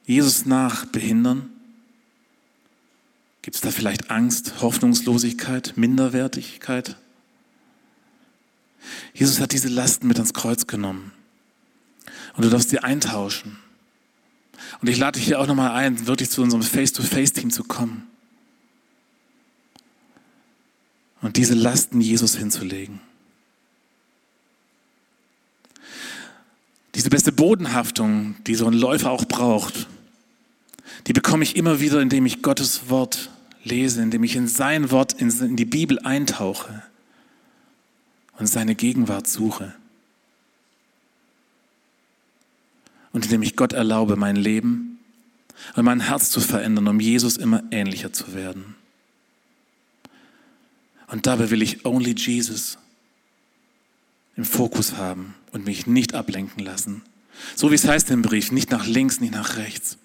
Jesus 0.05 0.45
nach 0.45 0.86
behindern? 0.86 1.49
Gibt 3.41 3.55
es 3.55 3.62
da 3.62 3.71
vielleicht 3.71 4.10
Angst, 4.10 4.62
Hoffnungslosigkeit, 4.62 5.73
Minderwertigkeit? 5.75 6.97
Jesus 9.13 9.39
hat 9.39 9.51
diese 9.51 9.69
Lasten 9.69 10.07
mit 10.07 10.17
ans 10.17 10.33
Kreuz 10.33 10.67
genommen. 10.67 11.11
Und 12.35 12.45
du 12.45 12.49
darfst 12.49 12.69
sie 12.69 12.79
eintauschen. 12.79 13.57
Und 14.81 14.89
ich 14.89 14.97
lade 14.97 15.19
dich 15.19 15.27
hier 15.27 15.39
auch 15.39 15.47
nochmal 15.47 15.71
ein, 15.71 16.07
wirklich 16.07 16.29
zu 16.29 16.41
unserem 16.41 16.63
Face-to-Face-Team 16.63 17.51
zu 17.51 17.63
kommen. 17.63 18.07
und 21.25 21.37
diese 21.37 21.55
Lasten 21.55 22.01
Jesus 22.01 22.35
hinzulegen. 22.37 23.01
Diese 26.93 27.09
beste 27.09 27.31
Bodenhaftung, 27.31 28.35
die 28.45 28.53
so 28.53 28.67
ein 28.67 28.73
Läufer 28.73 29.09
auch 29.09 29.25
braucht, 29.25 29.87
die 31.07 31.13
bekomme 31.13 31.43
ich 31.43 31.55
immer 31.55 31.79
wieder, 31.79 31.99
indem 31.99 32.27
ich 32.27 32.43
Gottes 32.43 32.89
Wort 32.89 33.31
lese, 33.63 34.03
indem 34.03 34.23
ich 34.23 34.35
in 34.35 34.47
sein 34.47 34.91
Wort, 34.91 35.13
in 35.13 35.55
die 35.55 35.65
Bibel 35.65 35.97
eintauche 35.97 36.83
und 38.37 38.47
seine 38.47 38.75
Gegenwart 38.75 39.27
suche. 39.27 39.73
Und 43.11 43.25
indem 43.25 43.43
ich 43.43 43.55
Gott 43.55 43.73
erlaube, 43.73 44.15
mein 44.15 44.35
Leben 44.35 44.99
und 45.75 45.85
mein 45.85 46.01
Herz 46.01 46.29
zu 46.29 46.41
verändern, 46.41 46.87
um 46.87 46.99
Jesus 46.99 47.37
immer 47.37 47.63
ähnlicher 47.71 48.11
zu 48.11 48.33
werden. 48.33 48.75
Und 51.07 51.27
dabei 51.27 51.49
will 51.49 51.61
ich 51.61 51.85
only 51.85 52.13
Jesus 52.15 52.77
im 54.35 54.43
Fokus 54.43 54.97
haben 54.97 55.33
und 55.51 55.65
mich 55.65 55.87
nicht 55.87 56.13
ablenken 56.13 56.63
lassen. 56.63 57.03
So 57.55 57.71
wie 57.71 57.75
es 57.75 57.87
heißt 57.87 58.09
im 58.11 58.21
Brief, 58.21 58.51
nicht 58.51 58.71
nach 58.71 58.85
links, 58.85 59.21
nicht 59.21 59.33
nach 59.33 59.57
rechts. 59.57 59.97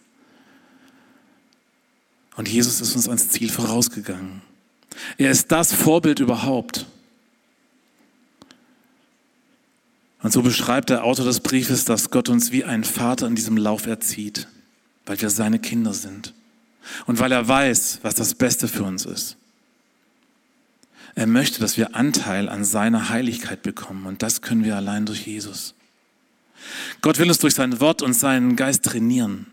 Und 2.36 2.48
Jesus 2.48 2.80
ist 2.80 2.94
uns 2.94 3.08
ans 3.08 3.28
Ziel 3.28 3.50
vorausgegangen. 3.50 4.42
Er 5.18 5.30
ist 5.30 5.50
das 5.50 5.72
Vorbild 5.72 6.20
überhaupt. 6.20 6.86
Und 10.22 10.32
so 10.32 10.42
beschreibt 10.42 10.90
der 10.90 11.04
Autor 11.04 11.24
des 11.24 11.40
Briefes, 11.40 11.84
dass 11.84 12.10
Gott 12.10 12.28
uns 12.28 12.52
wie 12.52 12.64
ein 12.64 12.84
Vater 12.84 13.26
in 13.26 13.34
diesem 13.34 13.56
Lauf 13.56 13.86
erzieht, 13.86 14.48
weil 15.06 15.20
wir 15.20 15.30
seine 15.30 15.58
Kinder 15.58 15.94
sind 15.94 16.34
und 17.06 17.18
weil 17.18 17.32
er 17.32 17.46
weiß, 17.46 18.00
was 18.02 18.14
das 18.14 18.34
Beste 18.34 18.68
für 18.68 18.84
uns 18.84 19.06
ist. 19.06 19.36
Er 21.14 21.26
möchte, 21.26 21.60
dass 21.60 21.76
wir 21.76 21.96
Anteil 21.96 22.48
an 22.48 22.64
seiner 22.64 23.08
Heiligkeit 23.08 23.62
bekommen. 23.62 24.06
Und 24.06 24.22
das 24.22 24.42
können 24.42 24.64
wir 24.64 24.76
allein 24.76 25.06
durch 25.06 25.26
Jesus. 25.26 25.74
Gott 27.00 27.18
will 27.18 27.28
uns 27.28 27.38
durch 27.38 27.54
sein 27.54 27.80
Wort 27.80 28.02
und 28.02 28.14
seinen 28.14 28.54
Geist 28.54 28.84
trainieren, 28.84 29.46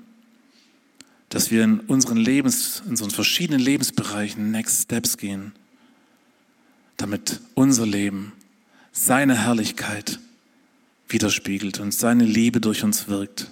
dass 1.30 1.52
wir 1.52 1.64
in 1.64 1.80
unseren 1.82 2.18
Lebens, 2.18 2.82
in 2.86 2.92
unseren 2.92 3.12
verschiedenen 3.12 3.60
Lebensbereichen 3.60 4.52
Next 4.52 4.84
Steps 4.84 5.18
gehen, 5.18 5.54
damit 6.98 7.40
unser 7.54 7.86
Leben 7.86 8.34
seine 8.92 9.36
Herrlichkeit 9.36 10.20
widerspiegelt 11.10 11.80
und 11.80 11.94
seine 11.94 12.26
Liebe 12.26 12.60
durch 12.62 12.84
uns 12.84 13.08
wirkt. 13.08 13.52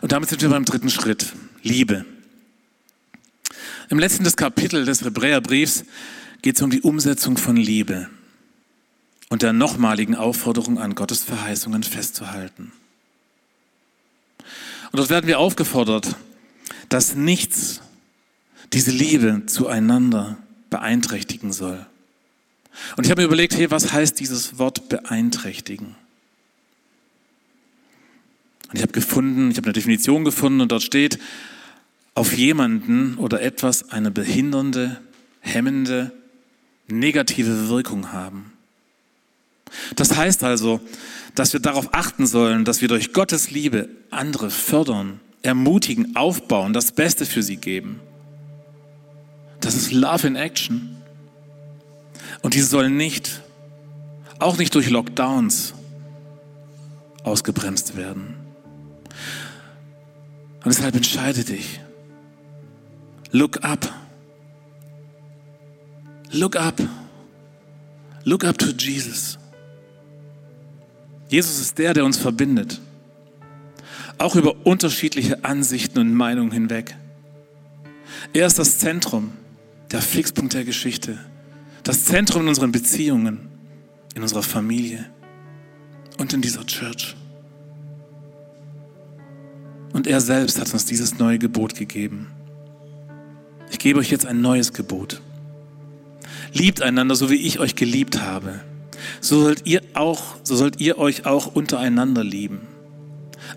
Und 0.00 0.12
damit 0.12 0.28
sind 0.28 0.42
wir 0.42 0.48
beim 0.48 0.64
dritten 0.64 0.90
Schritt, 0.90 1.32
Liebe. 1.62 2.04
Im 3.88 3.98
letzten 3.98 4.24
des 4.24 4.36
Kapitel 4.36 4.84
des 4.84 5.02
Hebräerbriefs 5.02 5.84
geht 6.40 6.56
es 6.56 6.62
um 6.62 6.70
die 6.70 6.80
Umsetzung 6.80 7.36
von 7.36 7.56
Liebe. 7.56 8.08
und 9.32 9.40
der 9.40 9.54
nochmaligen 9.54 10.14
Aufforderung 10.14 10.78
an 10.78 10.94
Gottes 10.94 11.24
Verheißungen 11.24 11.82
festzuhalten. 11.84 12.70
Und 14.92 14.98
dort 14.98 15.08
werden 15.08 15.26
wir 15.26 15.38
aufgefordert, 15.38 16.16
dass 16.90 17.14
nichts 17.14 17.80
diese 18.74 18.90
Liebe 18.90 19.44
zueinander 19.46 20.36
beeinträchtigen 20.68 21.50
soll. 21.50 21.86
Und 22.96 23.04
ich 23.04 23.10
habe 23.10 23.22
mir 23.22 23.26
überlegt, 23.26 23.56
hey, 23.56 23.70
was 23.70 23.92
heißt 23.92 24.18
dieses 24.18 24.58
Wort 24.58 24.88
beeinträchtigen? 24.88 25.94
Und 28.68 28.76
ich 28.76 28.82
habe 28.82 28.92
gefunden, 28.92 29.50
ich 29.50 29.58
habe 29.58 29.66
eine 29.66 29.74
Definition 29.74 30.24
gefunden 30.24 30.62
und 30.62 30.72
dort 30.72 30.82
steht, 30.82 31.18
auf 32.14 32.32
jemanden 32.32 33.16
oder 33.16 33.42
etwas 33.42 33.90
eine 33.90 34.10
behindernde, 34.10 35.00
hemmende, 35.40 36.12
negative 36.88 37.68
Wirkung 37.68 38.12
haben. 38.12 38.52
Das 39.96 40.16
heißt 40.16 40.44
also, 40.44 40.80
dass 41.34 41.52
wir 41.52 41.60
darauf 41.60 41.94
achten 41.94 42.26
sollen, 42.26 42.64
dass 42.64 42.80
wir 42.80 42.88
durch 42.88 43.12
Gottes 43.12 43.50
Liebe 43.50 43.88
andere 44.10 44.50
fördern, 44.50 45.20
ermutigen, 45.42 46.14
aufbauen, 46.16 46.72
das 46.72 46.92
Beste 46.92 47.24
für 47.24 47.42
sie 47.42 47.56
geben. 47.56 48.00
Das 49.60 49.74
ist 49.74 49.92
Love 49.92 50.26
in 50.26 50.36
Action. 50.36 51.01
Und 52.40 52.54
die 52.54 52.62
sollen 52.62 52.96
nicht, 52.96 53.42
auch 54.38 54.56
nicht 54.56 54.74
durch 54.74 54.88
Lockdowns, 54.90 55.74
ausgebremst 57.24 57.96
werden. 57.96 58.34
Und 60.64 60.74
deshalb 60.74 60.94
entscheide 60.94 61.44
dich. 61.44 61.80
Look 63.30 63.64
up. 63.64 63.92
Look 66.30 66.56
up. 66.56 66.80
Look 68.24 68.44
up 68.44 68.58
to 68.58 68.70
Jesus. 68.70 69.38
Jesus 71.28 71.60
ist 71.60 71.78
der, 71.78 71.94
der 71.94 72.04
uns 72.04 72.18
verbindet. 72.18 72.80
Auch 74.18 74.36
über 74.36 74.54
unterschiedliche 74.64 75.44
Ansichten 75.44 75.98
und 75.98 76.14
Meinungen 76.14 76.52
hinweg. 76.52 76.94
Er 78.32 78.46
ist 78.46 78.58
das 78.58 78.78
Zentrum, 78.78 79.32
der 79.90 80.02
Fixpunkt 80.02 80.54
der 80.54 80.64
Geschichte. 80.64 81.18
Das 81.82 82.04
Zentrum 82.04 82.42
in 82.42 82.48
unseren 82.48 82.72
Beziehungen, 82.72 83.48
in 84.14 84.22
unserer 84.22 84.42
Familie 84.42 85.06
und 86.18 86.32
in 86.32 86.40
dieser 86.40 86.64
Church. 86.66 87.16
Und 89.92 90.06
er 90.06 90.20
selbst 90.20 90.60
hat 90.60 90.72
uns 90.72 90.86
dieses 90.86 91.18
neue 91.18 91.38
Gebot 91.38 91.74
gegeben. 91.74 92.28
Ich 93.70 93.78
gebe 93.78 93.98
euch 93.98 94.10
jetzt 94.10 94.26
ein 94.26 94.40
neues 94.40 94.72
Gebot. 94.72 95.20
Liebt 96.52 96.82
einander, 96.82 97.14
so 97.14 97.30
wie 97.30 97.36
ich 97.36 97.58
euch 97.58 97.74
geliebt 97.74 98.22
habe 98.22 98.60
so 99.20 99.42
sollt 99.42 99.66
ihr 99.66 99.82
auch, 99.94 100.36
so 100.42 100.56
sollt 100.56 100.80
ihr 100.80 100.98
euch 100.98 101.26
auch 101.26 101.54
untereinander 101.54 102.24
lieben. 102.24 102.60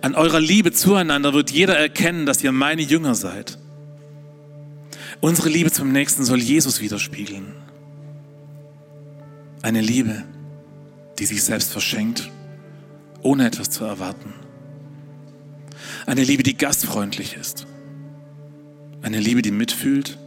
An 0.01 0.15
eurer 0.15 0.39
Liebe 0.39 0.71
zueinander 0.71 1.33
wird 1.33 1.51
jeder 1.51 1.77
erkennen, 1.77 2.25
dass 2.25 2.43
ihr 2.43 2.51
meine 2.51 2.81
Jünger 2.81 3.15
seid. 3.15 3.57
Unsere 5.21 5.49
Liebe 5.49 5.71
zum 5.71 5.91
Nächsten 5.91 6.25
soll 6.25 6.41
Jesus 6.41 6.81
widerspiegeln. 6.81 7.53
Eine 9.65 9.81
Liebe, 9.81 10.23
die 11.17 11.25
sich 11.25 11.43
selbst 11.43 11.71
verschenkt, 11.71 12.29
ohne 13.23 13.47
etwas 13.47 13.71
zu 13.71 13.83
erwarten. 13.83 14.33
Eine 16.05 16.23
Liebe, 16.23 16.43
die 16.43 16.55
gastfreundlich 16.55 17.35
ist. 17.35 17.65
Eine 19.01 19.19
Liebe, 19.19 19.41
die 19.41 19.51
mitfühlt, 19.51 20.17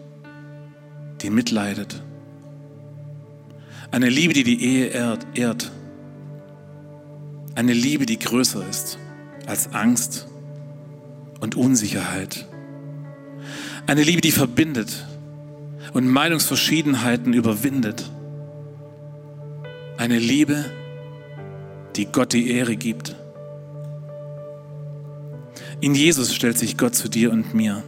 die 1.23 1.31
mitleidet 1.31 2.03
eine 3.91 4.11
Liebe, 4.11 4.35
die 4.35 4.45
die 4.45 4.63
Ehe 4.63 5.19
ehrt. 5.35 5.71
Eine 7.55 7.73
Liebe, 7.73 8.07
die 8.07 8.19
größer 8.19 8.67
ist 8.69 8.99
als 9.47 9.73
Angst 9.73 10.29
und 11.41 11.57
Unsicherheit. 11.57 12.47
Eine 13.87 14.03
Liebe, 14.03 14.21
die 14.21 14.31
verbindet 14.31 15.07
und 15.95 16.07
Meinungsverschiedenheiten 16.07 17.33
überwindet. 17.33 18.11
Eine 19.99 20.21
Liebe, 20.21 20.65
die 21.97 22.07
Gott 22.07 22.33
die 22.33 22.53
Ehre 22.53 22.77
gibt. 22.77 23.17
In 25.81 25.97
Jesus 25.97 26.33
stellt 26.33 26.57
sich 26.57 26.79
Gott 26.79 26.95
zu 26.95 27.09
dir 27.09 27.33
und 27.33 27.53
mir. 27.53 27.83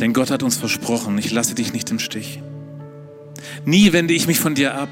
Denn 0.00 0.14
Gott 0.14 0.30
hat 0.30 0.42
uns 0.42 0.56
versprochen, 0.56 1.18
ich 1.18 1.30
lasse 1.30 1.54
dich 1.54 1.74
nicht 1.74 1.90
im 1.90 1.98
Stich. 1.98 2.40
Nie 3.66 3.92
wende 3.92 4.14
ich 4.14 4.26
mich 4.26 4.40
von 4.40 4.54
dir 4.54 4.74
ab. 4.74 4.88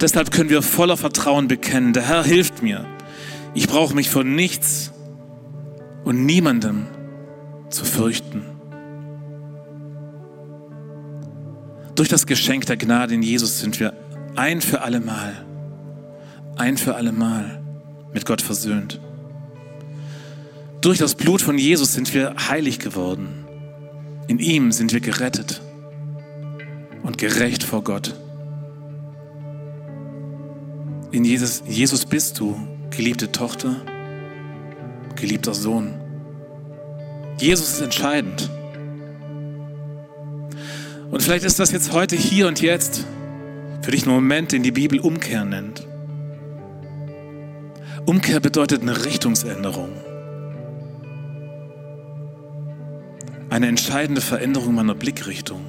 Deshalb 0.00 0.30
können 0.30 0.48
wir 0.48 0.62
voller 0.62 0.96
Vertrauen 0.96 1.46
bekennen, 1.46 1.92
der 1.92 2.08
Herr 2.08 2.24
hilft 2.24 2.62
mir. 2.62 2.86
Ich 3.52 3.68
brauche 3.68 3.94
mich 3.94 4.08
vor 4.08 4.24
nichts 4.24 4.92
und 6.04 6.24
niemandem 6.24 6.86
zu 7.68 7.84
fürchten. 7.84 8.53
Durch 11.94 12.08
das 12.08 12.26
Geschenk 12.26 12.66
der 12.66 12.76
Gnade 12.76 13.14
in 13.14 13.22
Jesus 13.22 13.60
sind 13.60 13.78
wir 13.78 13.92
ein 14.34 14.60
für 14.60 14.82
alle 14.82 15.00
Mal, 15.00 15.44
ein 16.56 16.76
für 16.76 16.96
alle 16.96 17.12
Mal 17.12 17.62
mit 18.12 18.26
Gott 18.26 18.42
versöhnt. 18.42 19.00
Durch 20.80 20.98
das 20.98 21.14
Blut 21.14 21.40
von 21.40 21.56
Jesus 21.56 21.94
sind 21.94 22.12
wir 22.12 22.34
heilig 22.48 22.78
geworden. 22.78 23.46
In 24.26 24.38
ihm 24.38 24.72
sind 24.72 24.92
wir 24.92 25.00
gerettet 25.00 25.62
und 27.02 27.16
gerecht 27.16 27.62
vor 27.62 27.84
Gott. 27.84 28.14
In 31.12 31.24
Jesus, 31.24 31.62
Jesus 31.66 32.04
bist 32.04 32.40
du, 32.40 32.56
geliebte 32.90 33.30
Tochter, 33.30 33.76
geliebter 35.14 35.54
Sohn. 35.54 35.94
Jesus 37.38 37.74
ist 37.74 37.80
entscheidend. 37.80 38.50
Und 41.14 41.22
vielleicht 41.22 41.44
ist 41.44 41.60
das 41.60 41.70
jetzt 41.70 41.92
heute 41.92 42.16
hier 42.16 42.48
und 42.48 42.60
jetzt 42.60 43.06
für 43.82 43.92
dich 43.92 44.04
ein 44.04 44.10
Moment, 44.10 44.50
den 44.50 44.64
die 44.64 44.72
Bibel 44.72 44.98
Umkehr 44.98 45.44
nennt. 45.44 45.86
Umkehr 48.04 48.40
bedeutet 48.40 48.82
eine 48.82 49.04
Richtungsänderung. 49.04 49.90
Eine 53.48 53.68
entscheidende 53.68 54.20
Veränderung 54.20 54.74
meiner 54.74 54.96
Blickrichtung. 54.96 55.60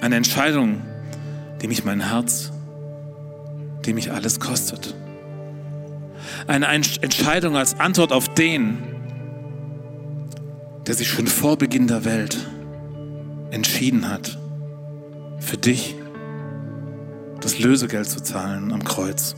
Eine 0.00 0.16
Entscheidung, 0.16 0.82
die 1.62 1.68
mich 1.68 1.84
mein 1.84 2.08
Herz, 2.10 2.50
die 3.86 3.92
mich 3.92 4.10
alles 4.10 4.40
kostet. 4.40 4.96
Eine 6.48 6.66
Entscheidung 6.66 7.56
als 7.56 7.78
Antwort 7.78 8.10
auf 8.10 8.34
den, 8.34 8.78
der 10.88 10.96
sich 10.96 11.06
schon 11.06 11.28
vor 11.28 11.56
Beginn 11.56 11.86
der 11.86 12.04
Welt 12.04 12.36
entschieden 13.50 14.08
hat, 14.08 14.38
für 15.38 15.56
dich 15.56 15.94
das 17.40 17.58
Lösegeld 17.58 18.08
zu 18.08 18.22
zahlen 18.22 18.72
am 18.72 18.84
Kreuz. 18.84 19.36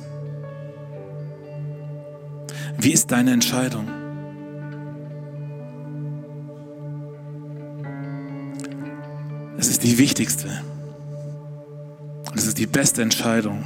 Wie 2.79 2.93
ist 2.93 3.13
deine 3.13 3.33
Entscheidung? 3.33 3.89
Es 9.59 9.69
ist 9.69 9.85
die 9.85 9.99
wichtigste. 9.99 10.49
Und 12.31 12.39
es 12.39 12.47
ist 12.47 12.59
die 12.59 12.67
beste 12.67 13.03
Entscheidung, 13.03 13.65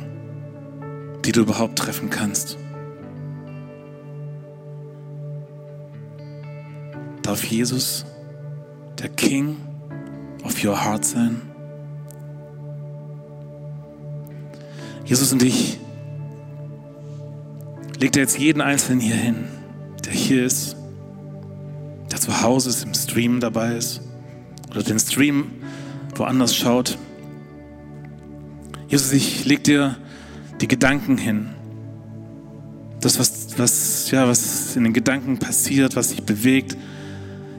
die 1.24 1.30
du 1.32 1.42
überhaupt 1.42 1.78
treffen 1.78 2.10
kannst. 2.10 2.58
Darf 7.22 7.44
Jesus 7.44 8.04
der 8.98 9.08
King 9.10 9.56
of 10.44 10.62
your 10.64 10.84
heart 10.84 11.04
sein? 11.04 11.42
Jesus 15.04 15.32
und 15.32 15.42
ich 15.42 15.78
legt 17.98 18.16
er 18.16 18.22
jetzt 18.22 18.38
jeden 18.38 18.60
Einzelnen 18.60 19.00
hier 19.00 19.16
hin, 19.16 19.44
der 20.04 20.12
hier 20.12 20.44
ist, 20.44 20.76
der 22.10 22.20
zu 22.20 22.42
Hause 22.42 22.70
ist, 22.70 22.84
im 22.84 22.94
Stream 22.94 23.40
dabei 23.40 23.76
ist 23.76 24.00
oder 24.70 24.82
den 24.82 24.98
Stream 24.98 25.50
woanders 26.14 26.54
schaut. 26.54 26.98
Jesus, 28.88 29.12
ich 29.12 29.44
leg 29.44 29.64
dir 29.64 29.96
die 30.60 30.68
Gedanken 30.68 31.18
hin. 31.18 31.50
Das, 33.00 33.18
was, 33.18 33.58
was, 33.58 34.10
ja, 34.10 34.26
was 34.26 34.76
in 34.76 34.84
den 34.84 34.92
Gedanken 34.92 35.38
passiert, 35.38 35.96
was 35.96 36.08
dich 36.08 36.22
bewegt. 36.22 36.76